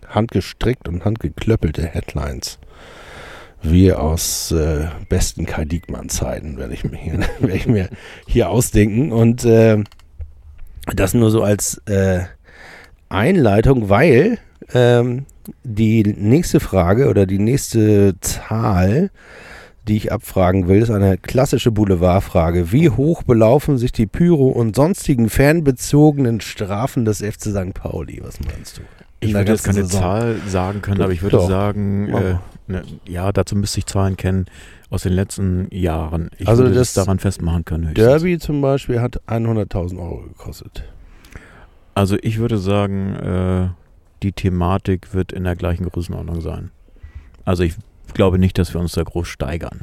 [0.08, 2.60] Handgestrickt und handgeklöppelte Headlines.
[3.62, 7.89] Wie aus äh, besten Kai Diekmann-Zeiten werde ich, mir hier- werde ich mir
[8.28, 9.12] hier ausdenken.
[9.12, 9.84] Und äh,
[10.95, 12.22] das nur so als äh,
[13.10, 14.38] Einleitung, weil
[14.74, 15.26] ähm,
[15.64, 19.10] die nächste Frage oder die nächste Zahl,
[19.88, 22.72] die ich abfragen will, ist eine klassische Boulevardfrage.
[22.72, 27.74] Wie hoch belaufen sich die Pyro- und sonstigen fanbezogenen Strafen des FC St.
[27.74, 28.22] Pauli?
[28.24, 28.82] Was meinst du?
[29.22, 30.01] In Ich würde jetzt keine Saison.
[30.01, 31.49] Zahl sagen können, aber ich würde Doch.
[31.49, 32.36] sagen, äh.
[32.70, 34.46] Ne, ja, dazu müsste ich Zahlen kennen
[34.90, 36.30] aus den letzten Jahren.
[36.38, 37.90] Ich Also würde das das daran festmachen können.
[37.90, 38.06] höchstens.
[38.06, 40.86] Derby zum Beispiel hat 100.000 Euro gekostet.
[41.96, 43.68] Also ich würde sagen, äh,
[44.24, 46.72] die Thematik wird in der gleichen Größenordnung sein.
[47.46, 47.76] Also ich
[48.14, 49.82] glaube nicht, dass wir uns da groß steigern.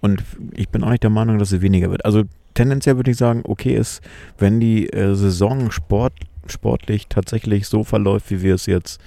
[0.00, 0.22] Und
[0.54, 2.04] ich bin auch nicht der Meinung, dass es weniger wird.
[2.04, 2.22] Also
[2.54, 4.00] tendenziell würde ich sagen, okay ist,
[4.38, 6.14] wenn die äh, Saison Sport,
[6.46, 9.00] sportlich tatsächlich so verläuft, wie wir es jetzt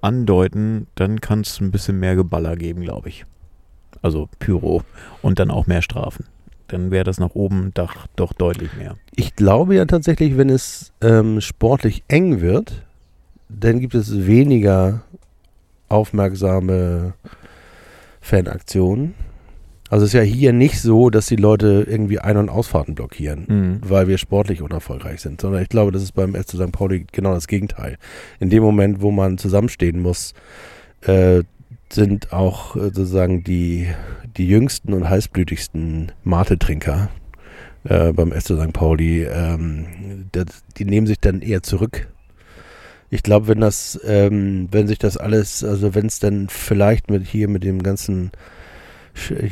[0.00, 3.24] andeuten, dann kann es ein bisschen mehr Geballer geben, glaube ich.
[4.02, 4.82] Also Pyro
[5.22, 6.26] und dann auch mehr Strafen.
[6.68, 8.96] Dann wäre das nach oben doch, doch deutlich mehr.
[9.14, 12.84] Ich glaube ja tatsächlich, wenn es ähm, sportlich eng wird,
[13.48, 15.02] dann gibt es weniger
[15.88, 17.14] aufmerksame
[18.20, 19.14] Fanaktionen.
[19.90, 23.44] Also es ist ja hier nicht so, dass die Leute irgendwie Ein- und Ausfahrten blockieren,
[23.48, 23.80] Mhm.
[23.88, 26.72] weil wir sportlich unerfolgreich sind, sondern ich glaube, das ist beim FC St.
[26.72, 27.96] Pauli genau das Gegenteil.
[28.38, 30.34] In dem Moment, wo man zusammenstehen muss,
[31.02, 31.42] äh,
[31.90, 33.86] sind auch äh, sozusagen die,
[34.36, 37.08] die jüngsten und heißblütigsten Mate-Trinker
[37.84, 38.72] äh, beim FC St.
[38.74, 39.86] Pauli, ähm,
[40.32, 42.08] das, die nehmen sich dann eher zurück.
[43.10, 47.26] Ich glaube, wenn das, ähm, wenn sich das alles, also wenn es dann vielleicht mit
[47.26, 48.32] hier mit dem ganzen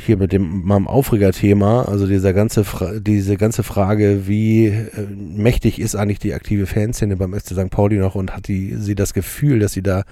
[0.05, 5.79] hier mit dem meinem Aufregerthema, also dieser ganze Fra diese ganze Frage, wie äh, mächtig
[5.79, 7.69] ist eigentlich die aktive Fanszene beim FC St.
[7.69, 10.03] Pauli noch und hat die sie das Gefühl, dass sie da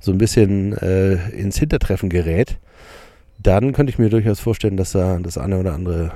[0.00, 2.58] so ein bisschen äh, ins Hintertreffen gerät,
[3.38, 6.12] dann könnte ich mir durchaus vorstellen, dass da das eine oder andere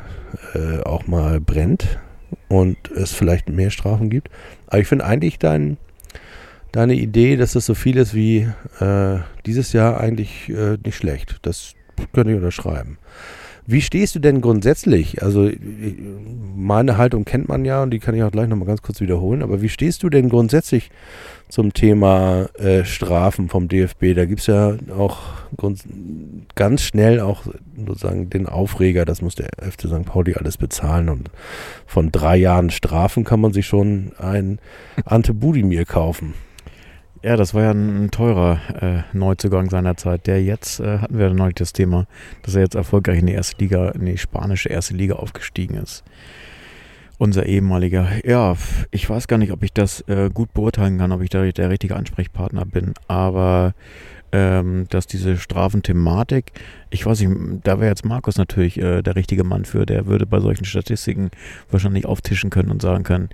[0.55, 1.99] äh, auch mal brennt
[2.49, 4.29] und es vielleicht mehr Strafen gibt.
[4.67, 5.77] Aber ich finde eigentlich dein,
[6.73, 8.49] deine Idee, dass das so viel ist wie
[8.81, 11.39] äh, dieses Jahr eigentlich äh, nicht schlecht.
[11.43, 11.75] Das
[12.13, 12.99] könnte ich unterschreiben.
[13.69, 15.23] Wie stehst du denn grundsätzlich?
[15.23, 15.59] Also äh,
[16.55, 19.43] meine Haltung kennt man ja und die kann ich auch gleich nochmal ganz kurz wiederholen.
[19.43, 20.91] Aber wie stehst du denn grundsätzlich
[21.49, 24.15] zum Thema äh, Strafen vom DFB?
[24.15, 25.19] Da gibt es ja auch
[26.55, 27.43] ganz schnell auch
[27.77, 30.05] sozusagen den Aufreger, das muss der FC St.
[30.05, 31.31] Pauli alles bezahlen und
[31.87, 34.59] von drei Jahren Strafen kann man sich schon ein
[35.05, 36.35] Ante Budimir kaufen.
[37.27, 40.29] Ja, das war ja ein, ein teurer äh, Neuzugang seiner Zeit.
[40.29, 42.07] Der jetzt, äh, hatten wir neulich das Thema,
[42.43, 46.05] dass er jetzt erfolgreich in die erste Liga, in die spanische erste Liga aufgestiegen ist.
[47.19, 48.07] Unser ehemaliger.
[48.25, 48.55] Ja,
[48.93, 51.69] ich weiß gar nicht, ob ich das äh, gut beurteilen kann, ob ich da der
[51.69, 52.95] richtige Ansprechpartner bin.
[53.09, 53.75] Aber
[54.33, 56.53] ähm, dass diese Strafenthematik,
[56.91, 57.33] ich weiß nicht,
[57.65, 59.87] da wäre jetzt Markus natürlich äh, der richtige Mann für.
[59.87, 61.31] Der würde bei solchen Statistiken
[61.71, 63.29] wahrscheinlich auftischen können und sagen können,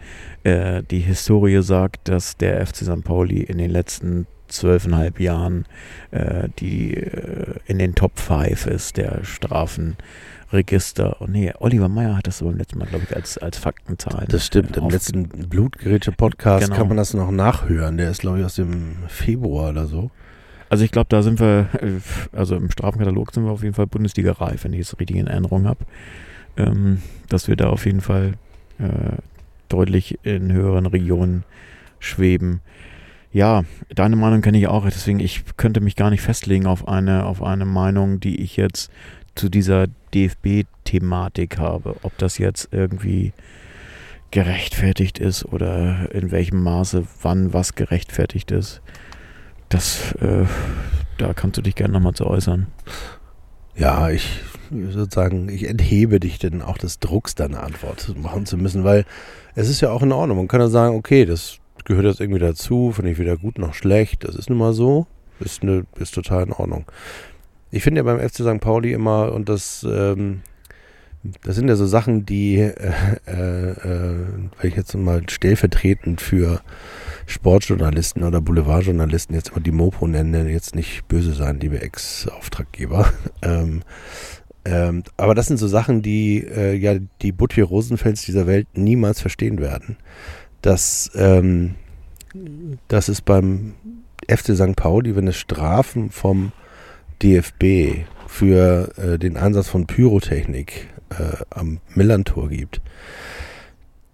[0.45, 3.03] äh, die Historie sagt, dass der FC St.
[3.05, 5.65] Pauli in den letzten zwölfeinhalb Jahren
[6.11, 11.21] äh, die äh, in den Top 5 ist der Strafenregister.
[11.21, 14.27] Und nee, Oliver Meyer hat das so beim letzten Mal, glaube ich, als, als Faktenzahlen.
[14.29, 14.77] Das stimmt.
[14.77, 16.77] Im aufge- letzten Blutgeräte-Podcast Genau.
[16.77, 17.97] kann man das noch nachhören.
[17.97, 20.11] Der ist, glaube ich, aus dem Februar oder so.
[20.73, 22.01] Also ich glaube, da sind wir, äh,
[22.35, 25.67] also im Strafenkatalog sind wir auf jeden Fall Bundesliga-reif, wenn ich es richtig in Erinnerung
[25.67, 25.85] habe.
[26.57, 28.39] Ähm, dass wir da auf jeden Fall
[28.79, 29.19] äh,
[29.69, 31.45] deutlich in höheren Regionen
[31.99, 32.63] schweben.
[33.35, 33.65] Ja,
[33.95, 37.43] deine Meinung kenne ich auch, deswegen ich könnte mich gar nicht festlegen auf eine, auf
[37.43, 38.91] eine Meinung, die ich jetzt
[39.35, 41.97] zu dieser DFB-Thematik habe.
[42.03, 43.35] Ob das jetzt irgendwie
[44.31, 48.81] gerechtfertigt ist oder in welchem Maße wann was gerechtfertigt ist.
[49.73, 50.45] Das, äh,
[51.17, 52.67] da kannst du dich gerne nochmal zu äußern.
[53.75, 58.85] Ja, ich sozusagen, ich enthebe dich denn auch des Drucks, deine Antwort machen zu müssen,
[58.85, 59.07] weil
[59.55, 60.37] es ist ja auch in Ordnung.
[60.37, 63.73] Man kann ja sagen, okay, das gehört jetzt irgendwie dazu, finde ich weder gut noch
[63.73, 65.07] schlecht, das ist nun mal so,
[65.41, 66.85] ist, ne, ist total in Ordnung.
[67.71, 68.61] Ich finde ja beim FC St.
[68.61, 70.43] Pauli immer, und das, ähm,
[71.45, 72.93] das sind ja so Sachen, die, äh,
[73.27, 74.27] äh, äh,
[74.61, 76.61] wenn ich jetzt mal stellvertretend für
[77.33, 83.13] Sportjournalisten oder Boulevardjournalisten jetzt immer die Mopo nenne, jetzt nicht böse sein, liebe Ex-Auftraggeber.
[83.43, 83.83] ähm,
[84.65, 89.21] ähm, aber das sind so Sachen, die äh, ja die Butcher Rosenfels dieser Welt niemals
[89.21, 89.97] verstehen werden.
[90.61, 91.75] Dass, ähm,
[92.87, 93.75] dass es beim
[94.29, 94.77] FC St.
[94.77, 96.53] Pauli, wenn es Strafen vom
[97.23, 102.81] DFB für äh, den Einsatz von Pyrotechnik äh, am Millantor gibt,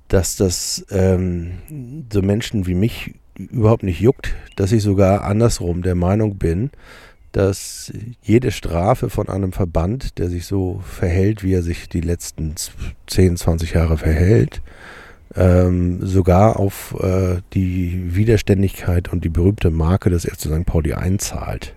[0.09, 1.59] dass das ähm,
[2.13, 6.71] so Menschen wie mich überhaupt nicht juckt, dass ich sogar andersrum der Meinung bin,
[7.33, 7.93] dass
[8.23, 12.55] jede Strafe von einem Verband, der sich so verhält, wie er sich die letzten
[13.07, 14.63] 10, 20 Jahre verhält,
[15.37, 20.67] ähm, sogar auf äh, die Widerständigkeit und die berühmte Marke des FC St.
[20.67, 21.75] Pauli einzahlt.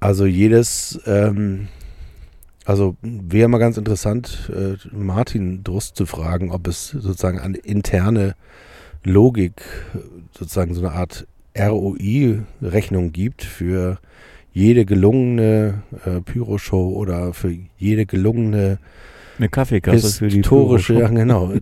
[0.00, 1.68] Also jedes, ähm,
[2.64, 8.34] also wäre mal ganz interessant, äh, Martin Drust zu fragen, ob es sozusagen eine interne
[9.02, 9.62] Logik,
[10.36, 11.26] sozusagen so eine Art
[11.58, 13.98] ROI-Rechnung gibt für
[14.52, 18.78] jede gelungene äh, Pyroshow oder für jede gelungene
[19.38, 21.52] eine Kaffeekasse für die historische, ja genau,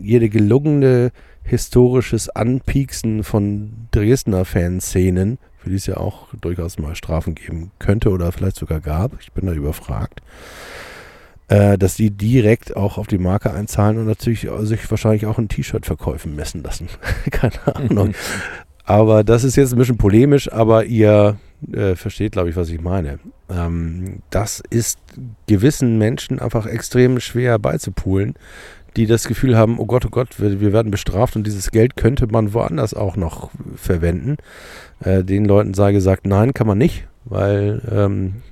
[0.00, 1.12] jede gelungene
[1.44, 5.38] historisches Anpieksen von Dresdner Fanszenen,
[5.68, 9.12] für die es ja auch durchaus mal Strafen geben könnte oder vielleicht sogar gab.
[9.20, 10.22] Ich bin da überfragt.
[11.48, 15.48] Äh, dass die direkt auch auf die Marke einzahlen und natürlich sich wahrscheinlich auch ein
[15.48, 16.88] T-Shirt-Verkäufen messen lassen.
[17.30, 18.14] Keine Ahnung.
[18.84, 21.38] aber das ist jetzt ein bisschen polemisch, aber ihr
[21.70, 23.18] äh, versteht, glaube ich, was ich meine.
[23.50, 24.98] Ähm, das ist
[25.46, 28.34] gewissen Menschen einfach extrem schwer beizupulen,
[28.98, 31.96] die das Gefühl haben, oh Gott, oh Gott, wir, wir werden bestraft und dieses Geld
[31.96, 34.38] könnte man woanders auch noch verwenden.
[34.98, 38.42] Äh, den Leuten sei gesagt, nein, kann man nicht, weil ähm,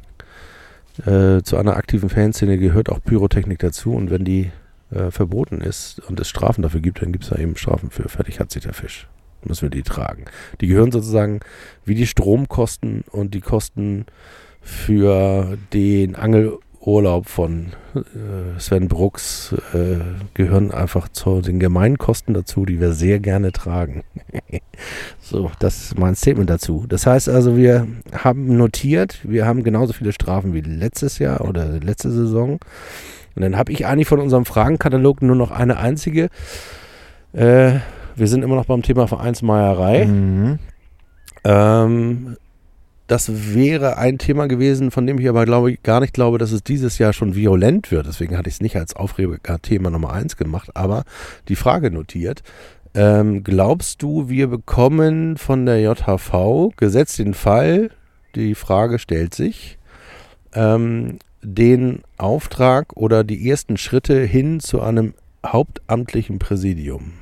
[1.05, 4.53] äh, zu einer aktiven Fanszene gehört auch Pyrotechnik dazu und wenn die
[4.93, 8.09] äh, verboten ist und es Strafen dafür gibt, dann gibt es da eben Strafen für.
[8.09, 9.09] Fertig hat sich der Fisch.
[9.43, 10.27] Müssen wir die tragen.
[10.61, 11.41] Die gehören sozusagen
[11.85, 14.07] wie die Stromkosten und die Kosten
[14.61, 16.15] für den
[16.87, 19.99] Angelurlaub von äh, Sven Brooks äh,
[20.35, 24.05] gehören einfach zu den Gemeinkosten dazu, die wir sehr gerne tragen.
[25.21, 26.85] so, das ist mein Statement dazu.
[26.89, 31.67] Das heißt also, wir haben notiert, wir haben genauso viele Strafen wie letztes Jahr oder
[31.67, 32.61] letzte Saison.
[33.35, 36.29] Und dann habe ich eigentlich von unserem Fragenkatalog nur noch eine einzige.
[37.33, 37.81] Äh,
[38.15, 40.07] wir sind immer noch beim Thema Vereinsmeierei.
[40.07, 40.59] Mhm.
[41.45, 42.37] Ähm,
[43.07, 46.65] das wäre ein Thema gewesen, von dem ich aber glaube, gar nicht glaube, dass es
[46.65, 48.07] dieses Jahr schon violent wird.
[48.07, 51.05] Deswegen hatte ich es nicht als Aufreger-Thema Nummer eins gemacht, aber
[51.49, 52.43] die Frage notiert.
[52.95, 57.91] Ähm, glaubst du, wir bekommen von der JHV, gesetzt den Fall,
[58.35, 59.79] die Frage stellt sich,
[60.55, 67.13] ähm, den Auftrag oder die ersten Schritte hin zu einem hauptamtlichen Präsidium?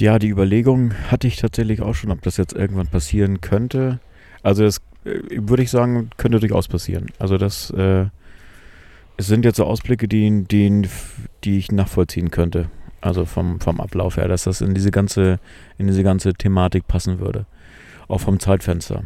[0.00, 4.00] Ja, die Überlegung hatte ich tatsächlich auch schon, ob das jetzt irgendwann passieren könnte.
[4.42, 7.06] Also das äh, würde ich sagen, könnte durchaus passieren.
[7.18, 8.06] Also das äh,
[9.18, 10.88] es sind jetzt so Ausblicke, die, die,
[11.44, 12.70] die ich nachvollziehen könnte.
[13.00, 15.40] Also vom, vom Ablauf her, dass das in diese ganze,
[15.76, 17.44] in diese ganze Thematik passen würde.
[18.06, 19.02] Auch vom Zeitfenster.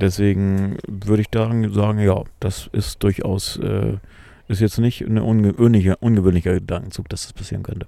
[0.00, 3.98] Deswegen würde ich sagen, sagen, ja, das ist durchaus, äh,
[4.46, 7.86] ist jetzt nicht ein ungewöhnlicher, ungewöhnlicher Gedankenzug, dass das passieren könnte.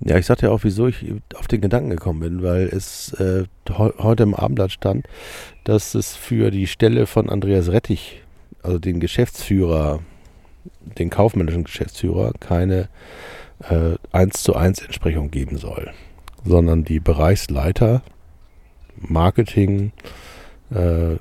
[0.00, 3.44] Ja, ich sagte ja auch, wieso ich auf den Gedanken gekommen bin, weil es äh,
[3.68, 5.06] he heute im Abendblatt stand,
[5.68, 8.22] dass es für die Stelle von Andreas Rettich,
[8.62, 10.00] also den Geschäftsführer,
[10.98, 12.88] den kaufmännischen Geschäftsführer, keine
[13.68, 15.90] äh, 1 zu 1 Entsprechung geben soll,
[16.42, 18.00] sondern die Bereichsleiter
[18.96, 19.92] Marketing,
[20.74, 21.18] äh, äh,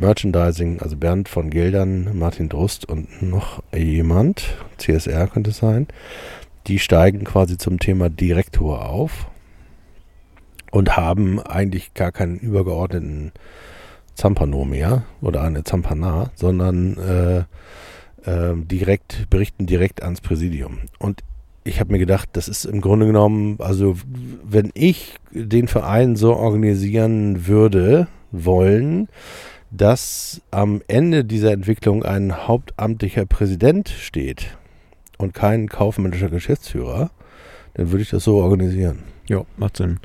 [0.00, 5.86] Merchandising, also Bernd von Geldern, Martin Drust und noch jemand, CSR könnte es sein,
[6.66, 9.28] die steigen quasi zum Thema Direktor auf
[10.70, 13.32] und haben eigentlich gar keinen übergeordneten
[14.14, 17.38] Zampano mehr oder eine Zampana, sondern äh,
[18.28, 20.78] äh, direkt, berichten direkt ans Präsidium.
[20.98, 21.22] Und
[21.64, 23.96] ich habe mir gedacht, das ist im Grunde genommen, also
[24.42, 29.08] wenn ich den Verein so organisieren würde, wollen,
[29.70, 34.56] dass am Ende dieser Entwicklung ein hauptamtlicher Präsident steht
[35.18, 37.10] und kein kaufmännischer Geschäftsführer,
[37.74, 39.00] dann würde ich das so organisieren.
[39.28, 40.00] Ja, macht Sinn.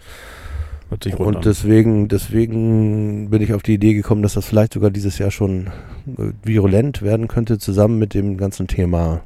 [0.94, 4.74] Hört sich rund Und deswegen, deswegen bin ich auf die Idee gekommen, dass das vielleicht
[4.74, 5.68] sogar dieses Jahr schon
[6.18, 9.24] äh, virulent werden könnte, zusammen mit dem ganzen Thema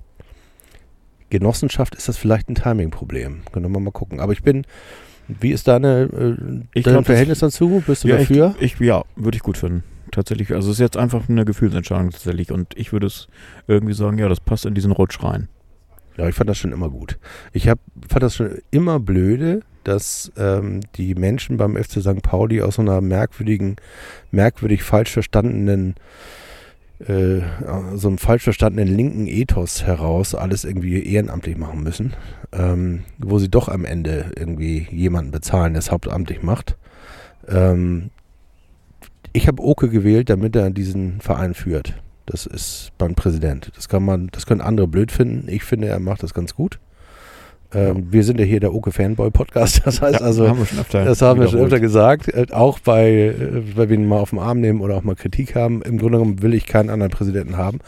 [1.30, 3.42] Genossenschaft ist das vielleicht ein Timing-Problem.
[3.52, 4.22] Können wir mal gucken.
[4.22, 4.66] Aber ich bin,
[5.28, 7.84] wie ist deine, äh, Ich dein glaub, Verhältnis dazu?
[7.86, 8.56] Bist du ja, dafür?
[8.60, 9.84] Ich, ich, ja, würde ich gut finden.
[10.12, 10.54] Tatsächlich.
[10.54, 12.50] Also es ist jetzt einfach eine Gefühlsentscheidung tatsächlich.
[12.50, 13.28] Und ich würde es
[13.68, 15.50] irgendwie sagen, ja, das passt in diesen Rutsch rein.
[16.16, 17.20] Ja, ich fand das schon immer gut.
[17.52, 22.22] Ich hab, fand das schon immer blöde, dass ähm, die Menschen beim FC St.
[22.22, 23.78] Pauli aus so einer merkwürdigen,
[24.32, 25.96] merkwürdig falsch verstandenen,
[27.00, 27.40] äh,
[27.96, 32.14] so einem falsch verstandenen linken Ethos heraus alles irgendwie ehrenamtlich machen müssen,
[32.52, 36.76] ähm, wo sie doch am Ende irgendwie jemanden bezahlen, der es hauptamtlich macht.
[37.48, 38.10] Ähm,
[39.32, 41.94] ich habe Oke gewählt, damit er diesen Verein führt.
[42.26, 43.72] Das ist beim Präsident.
[43.76, 45.48] Das kann man, das können andere blöd finden.
[45.48, 46.80] Ich finde, er macht das ganz gut.
[47.74, 49.82] Ähm, Wir sind ja hier der Oke Fanboy Podcast.
[49.86, 52.28] Das heißt also, haben öfter das haben wir schon öfter gesagt.
[52.30, 55.16] Äh, Auch bei, äh, weil wir ihn mal auf den Arm nehmen oder auch mal
[55.16, 55.82] Kritik haben.
[55.82, 57.80] Im Grunde genommen will ich keinen anderen Präsidenten haben.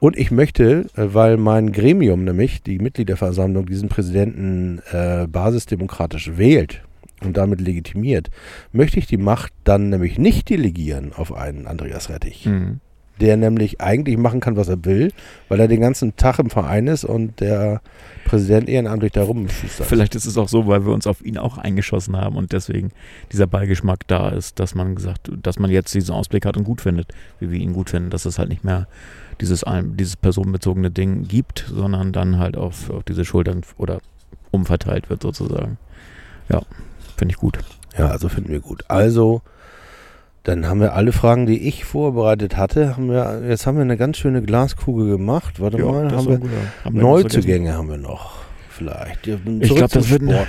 [0.00, 6.82] Und ich möchte, äh, weil mein Gremium, nämlich die Mitgliederversammlung, diesen Präsidenten äh, basisdemokratisch wählt
[7.24, 8.28] und damit legitimiert,
[8.70, 12.78] möchte ich die Macht dann nämlich nicht delegieren auf einen Andreas Rettich Mhm.
[13.20, 15.10] der nämlich eigentlich machen kann, was er will,
[15.48, 17.80] weil er den ganzen Tag im Verein ist und der
[18.28, 19.86] Präsident ehrenamtlich da rumschustert.
[19.86, 22.90] Vielleicht ist es auch so, weil wir uns auf ihn auch eingeschossen haben und deswegen
[23.32, 26.82] dieser Beigeschmack da ist, dass man gesagt, dass man jetzt diesen Ausblick hat und gut
[26.82, 27.08] findet,
[27.40, 28.86] wie wir ihn gut finden, dass es halt nicht mehr
[29.40, 29.64] dieses,
[29.98, 34.00] dieses personenbezogene Ding gibt, sondern dann halt auf, auf diese Schultern oder
[34.50, 35.78] umverteilt wird sozusagen.
[36.48, 36.62] Ja,
[37.16, 37.58] finde ich gut.
[37.96, 38.84] Ja, also finden wir gut.
[38.88, 39.42] Also,
[40.44, 42.96] dann haben wir alle Fragen, die ich vorbereitet hatte.
[42.96, 45.60] Haben wir, jetzt haben wir eine ganz schöne Glaskugel gemacht.
[45.60, 46.50] Warte mal, das haben wir
[46.84, 47.02] haben wir.
[47.02, 48.38] Neuzugänge haben wir noch.
[48.70, 49.26] Vielleicht.
[49.26, 50.46] Ja, Ich zurück glaub, das wird ein-.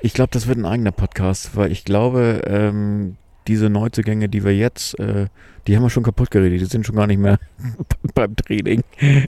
[0.00, 3.16] Ich glaube, das wird ein eigener Podcast, weil ich glaube, ähm,
[3.46, 5.26] diese Neuzugänge, die wir jetzt, äh,
[5.68, 6.62] die haben wir schon kaputt geredet.
[6.62, 7.38] Die sind schon gar nicht mehr
[8.14, 8.82] beim Training.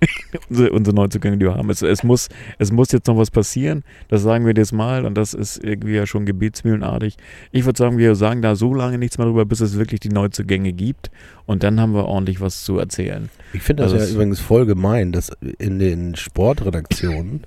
[0.49, 1.69] unsere, unsere Neuzugänge, die wir haben.
[1.69, 3.85] Es, es, muss, es muss jetzt noch was passieren.
[4.09, 7.19] Das sagen wir jetzt mal und das ist irgendwie ja schon gebetsmühlenartig.
[7.53, 10.09] Ich würde sagen, wir sagen da so lange nichts mehr drüber, bis es wirklich die
[10.09, 11.11] Neuzugänge gibt.
[11.45, 13.29] Und dann haben wir ordentlich was zu erzählen.
[13.53, 17.43] Ich finde das Also ja übrigens voll gemein, dass in den Sportredaktionen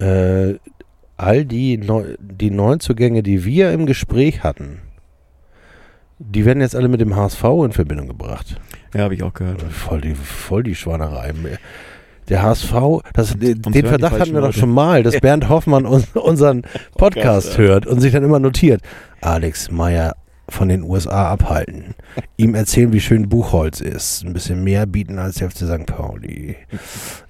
[0.00, 0.54] äh,
[1.16, 4.80] all die, Neu die Neuzugänge, die wir im Gespräch hatten,
[6.30, 8.60] die werden jetzt alle mit dem HSV in Verbindung gebracht.
[8.94, 9.62] Ja, habe ich auch gehört.
[9.62, 11.32] Voll die, voll die Schwanerei.
[12.28, 12.72] Der HSV,
[13.14, 16.62] das, den Verdacht hatten wir doch schon mal, dass Bernd Hoffmann uns, unseren
[16.96, 17.58] Podcast ja.
[17.58, 18.82] hört und sich dann immer notiert.
[19.20, 20.14] Alex Meyer
[20.48, 21.94] von den USA abhalten.
[22.36, 24.24] Ihm erzählen, wie schön Buchholz ist.
[24.24, 25.86] Ein bisschen mehr bieten als der FC St.
[25.86, 26.56] Pauli.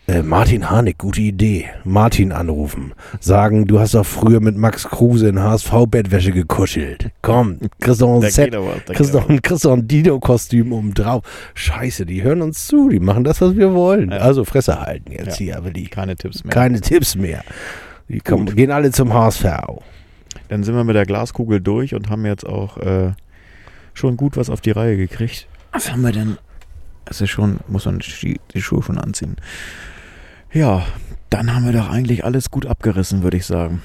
[0.09, 1.67] Äh, Martin Harnik, gute Idee.
[1.85, 2.93] Martin anrufen.
[3.21, 7.11] Sagen, du hast doch früher mit Max Kruse in HSV-Bettwäsche gekuschelt.
[7.23, 8.53] Komm, kriegst doch ein Set
[8.87, 11.23] Kriegst doch ein, kriegst doch ein Dino-Kostüm oben drauf.
[11.55, 14.11] Scheiße, die hören uns zu, die machen das, was wir wollen.
[14.11, 14.19] Ja.
[14.19, 15.47] Also Fresse halten jetzt Ja.
[15.47, 16.53] hier, aber die Keine Tipps mehr.
[16.53, 17.45] keine Tipps mehr.
[18.09, 18.57] Die kommen, Gut.
[18.57, 19.45] gehen alle zum HSV.
[20.49, 23.13] Dann sind wir mit der Glaskugel durch und haben jetzt auch äh,
[23.95, 25.47] schon gut was auf die Reihe gekriegt.
[25.71, 26.39] Was haben wir denn?
[27.05, 29.37] Es ist schon, muss man die Schuhe schon anziehen.
[30.53, 30.85] Ja,
[31.31, 33.83] dann haben wir doch eigentlich alles gut abgerissen, würde ich sagen.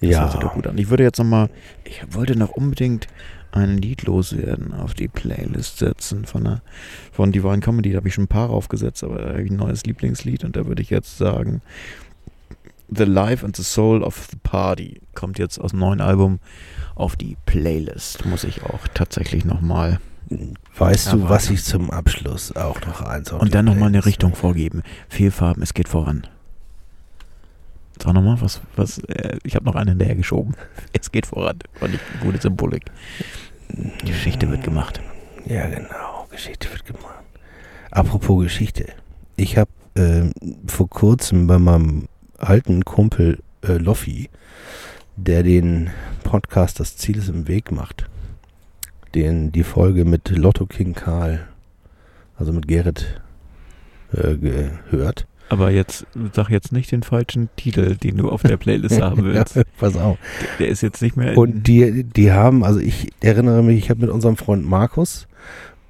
[0.00, 0.76] Das hört sich doch Ja, gut an.
[0.78, 1.48] Ich würde jetzt nochmal,
[1.84, 3.06] ich wollte noch unbedingt
[3.52, 6.62] ein Lied loswerden, auf die Playlist setzen von der,
[7.12, 7.92] von Divine Comedy.
[7.92, 10.56] Da habe ich schon ein paar aufgesetzt, aber da habe ich ein neues Lieblingslied und
[10.56, 11.62] da würde ich jetzt sagen,
[12.88, 16.40] The Life and the Soul of the Party kommt jetzt aus dem neuen Album
[16.96, 18.26] auf die Playlist.
[18.26, 20.00] Muss ich auch tatsächlich nochmal.
[20.76, 24.82] Weißt du, was ich zum Abschluss auch noch eins Und dann nochmal eine Richtung vorgeben.
[25.08, 26.26] Vier Farben, es geht voran.
[28.02, 30.54] Sag nochmal, was, was, äh, ich habe noch einen hinterher geschoben.
[30.92, 31.58] Es geht voran.
[31.74, 32.84] Fand ich eine gute Symbolik.
[33.68, 35.00] Die Geschichte wird gemacht.
[35.46, 36.26] Ja, genau.
[36.30, 37.24] Geschichte wird gemacht.
[37.90, 38.86] Apropos Geschichte.
[39.36, 40.32] Ich habe ähm,
[40.66, 42.08] vor kurzem bei meinem
[42.38, 44.30] alten Kumpel äh, Loffi,
[45.16, 45.90] der den
[46.22, 48.08] Podcast Das Ziel ist im Weg macht,
[49.14, 51.40] den die Folge mit Lotto King Karl,
[52.36, 53.20] also mit Gerrit,
[54.12, 55.26] äh, gehört.
[55.50, 59.56] Aber jetzt, sag jetzt nicht den falschen Titel, den du auf der Playlist haben willst.
[59.56, 60.16] Ja, pass auf.
[60.58, 61.32] Der ist jetzt nicht mehr.
[61.32, 65.28] in- Und die, die haben, also ich erinnere mich, ich habe mit unserem Freund Markus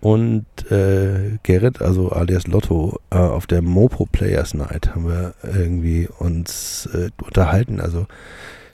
[0.01, 6.09] und äh, Gerrit, also alias Lotto, äh, auf der Mopo Players Night haben wir irgendwie
[6.19, 7.81] uns äh, unterhalten.
[7.81, 8.07] Also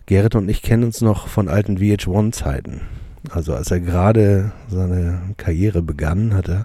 [0.07, 2.81] Gerrit und ich kennen uns noch von alten VH1-Zeiten.
[3.29, 6.65] Also als er gerade seine Karriere begann, hat er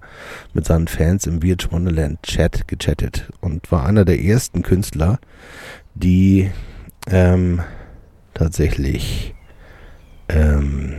[0.54, 5.20] mit seinen Fans im VH Wonderland Chat gechattet und war einer der ersten Künstler,
[5.96, 6.50] die
[7.08, 7.62] ähm,
[8.34, 9.36] tatsächlich
[10.30, 10.94] ähm,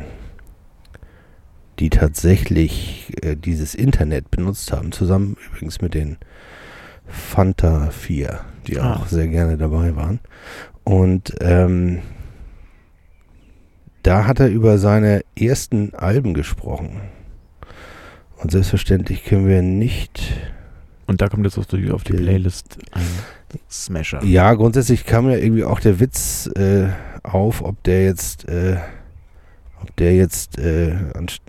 [1.79, 6.17] die tatsächlich äh, dieses Internet benutzt haben, zusammen übrigens mit den
[7.07, 8.97] Fanta 4, die Ah.
[8.97, 10.21] auch sehr gerne dabei waren.
[10.85, 12.01] Und ähm,
[14.07, 17.01] da hat er über seine ersten Alben gesprochen.
[18.37, 20.33] Und selbstverständlich können wir nicht
[21.09, 23.07] Und da kommt jetzt auf die, auf die Playlist ein
[23.71, 24.23] Smasher.
[24.25, 26.89] Ja, grundsätzlich kam ja irgendwie auch der Witz äh,
[27.23, 28.77] auf, ob der jetzt, äh,
[29.83, 30.97] ob der jetzt äh,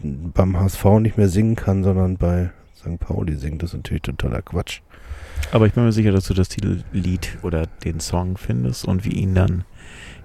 [0.03, 2.99] beim HSV nicht mehr singen kann, sondern bei St.
[2.99, 3.61] Pauli singt.
[3.61, 4.81] Das ist natürlich totaler Quatsch.
[5.51, 9.13] Aber ich bin mir sicher, dass du das Titellied oder den Song findest und wir
[9.13, 9.63] ihn dann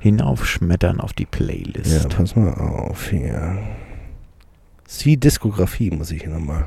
[0.03, 2.09] hinaufschmettern auf die Ja, Playlist.
[2.09, 3.57] pass mal auf hier.
[4.87, 6.67] Sie Diskografie muss ich hier nochmal.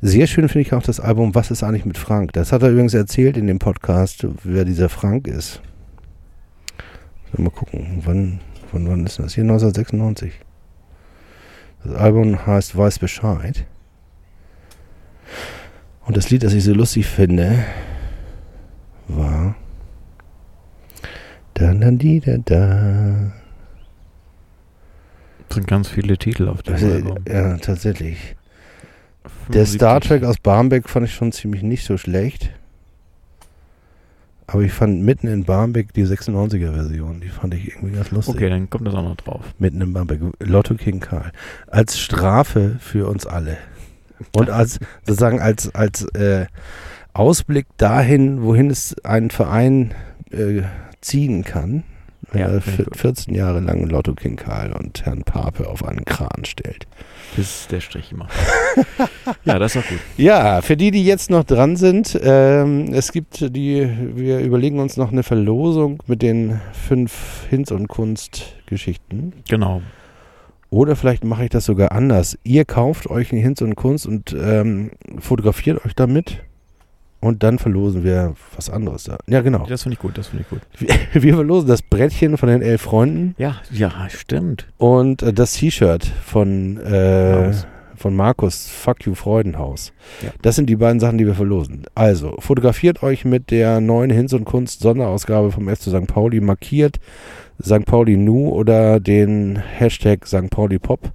[0.00, 2.32] Sehr schön finde ich auch das Album Was ist eigentlich mit Frank?
[2.34, 5.60] Das hat er übrigens erzählt in dem Podcast, wer dieser Frank ist.
[7.36, 8.40] Mal gucken, wann,
[8.70, 9.34] von wann ist das?
[9.34, 10.32] Hier 1996.
[11.84, 13.64] Das Album heißt Weiß Bescheid.
[16.06, 17.64] Und das Lied, das ich so lustig finde,
[19.08, 19.56] war
[21.58, 23.32] da da di da da.
[25.48, 27.18] Es sind ganz viele Titel auf dem Also, Album.
[27.26, 28.36] ja, tatsächlich.
[29.48, 29.74] Der 75.
[29.74, 32.50] Star Trek aus Barmbek fand ich schon ziemlich nicht so schlecht.
[34.46, 38.34] Aber ich fand mitten in Barmbek die 96er Version, die fand ich irgendwie ganz lustig.
[38.34, 39.44] Okay, dann kommt das auch noch drauf.
[39.58, 40.20] Mitten in Barmbek.
[40.40, 41.32] Lotto King Karl.
[41.66, 43.58] Als Strafe für uns alle.
[44.34, 46.46] Und als sozusagen als, als äh,
[47.12, 49.92] Ausblick dahin, wohin es einen Verein
[50.30, 50.62] äh,
[51.00, 51.84] ziehen kann,
[52.32, 52.96] wenn Ja, er vier- gut.
[52.96, 56.86] 14 Jahre lang Lotto King Karl und Herrn Pape auf einen Kran stellt.
[57.36, 58.32] Bis der Strich gemacht.
[59.44, 59.98] ja, das ist auch gut.
[60.16, 64.96] Ja, für die, die jetzt noch dran sind, ähm, es gibt die, wir überlegen uns
[64.96, 69.32] noch eine Verlosung mit den fünf Hinz- und Kunst-Geschichten.
[69.48, 69.82] Genau.
[70.70, 72.38] Oder vielleicht mache ich das sogar anders.
[72.44, 76.42] Ihr kauft euch eine Hinz und Kunst und ähm, fotografiert euch damit
[77.20, 79.18] und dann verlosen wir was anderes da.
[79.26, 79.66] Ja, genau.
[79.68, 80.60] Das finde ich gut, das finde ich gut.
[80.78, 80.88] Wir,
[81.22, 84.66] wir verlosen das Brettchen von den elf Freunden Ja, ja, stimmt.
[84.78, 87.66] und äh, das T-Shirt von, äh, Markus.
[87.96, 89.92] von Markus Fuck You Freudenhaus.
[90.22, 90.30] Ja.
[90.42, 91.82] Das sind die beiden Sachen, die wir verlosen.
[91.96, 96.06] Also, fotografiert euch mit der neuen Hinz und Kunst Sonderausgabe vom FC St.
[96.06, 96.98] Pauli, markiert
[97.60, 97.84] St.
[97.84, 100.48] Pauli Nu oder den Hashtag St.
[100.50, 101.10] Pauli Pop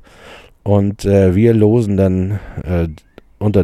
[0.64, 2.88] und äh, wir losen dann äh,
[3.40, 3.64] unter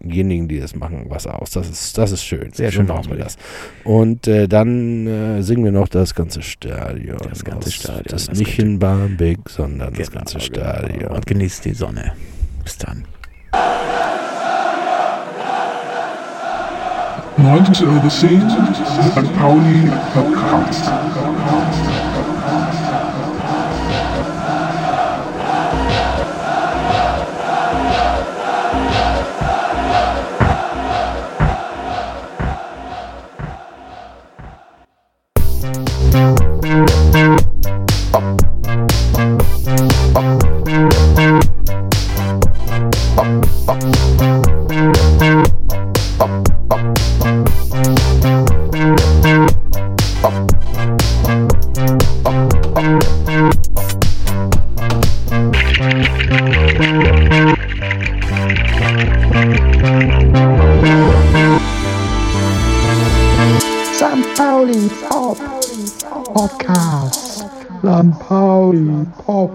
[0.00, 1.50] denjenigen, die das machen, was aus.
[1.50, 2.52] Das ist, das ist schön.
[2.52, 3.36] Sehr schön machen wir das.
[3.84, 7.18] Und äh, dann äh, singen wir noch das ganze Stadion.
[7.28, 7.70] Das ganze.
[7.72, 10.46] Stadion, Das, das nicht in Barmbek, sondern das Genau, ganze genau.
[10.46, 11.10] Stadion.
[11.12, 12.12] Und genießt die Sonne.
[12.64, 13.04] Bis dann.
[17.36, 19.38] 90 Overseen, St.
[19.38, 20.90] Pauli Podcast.
[69.16, 69.48] Pauli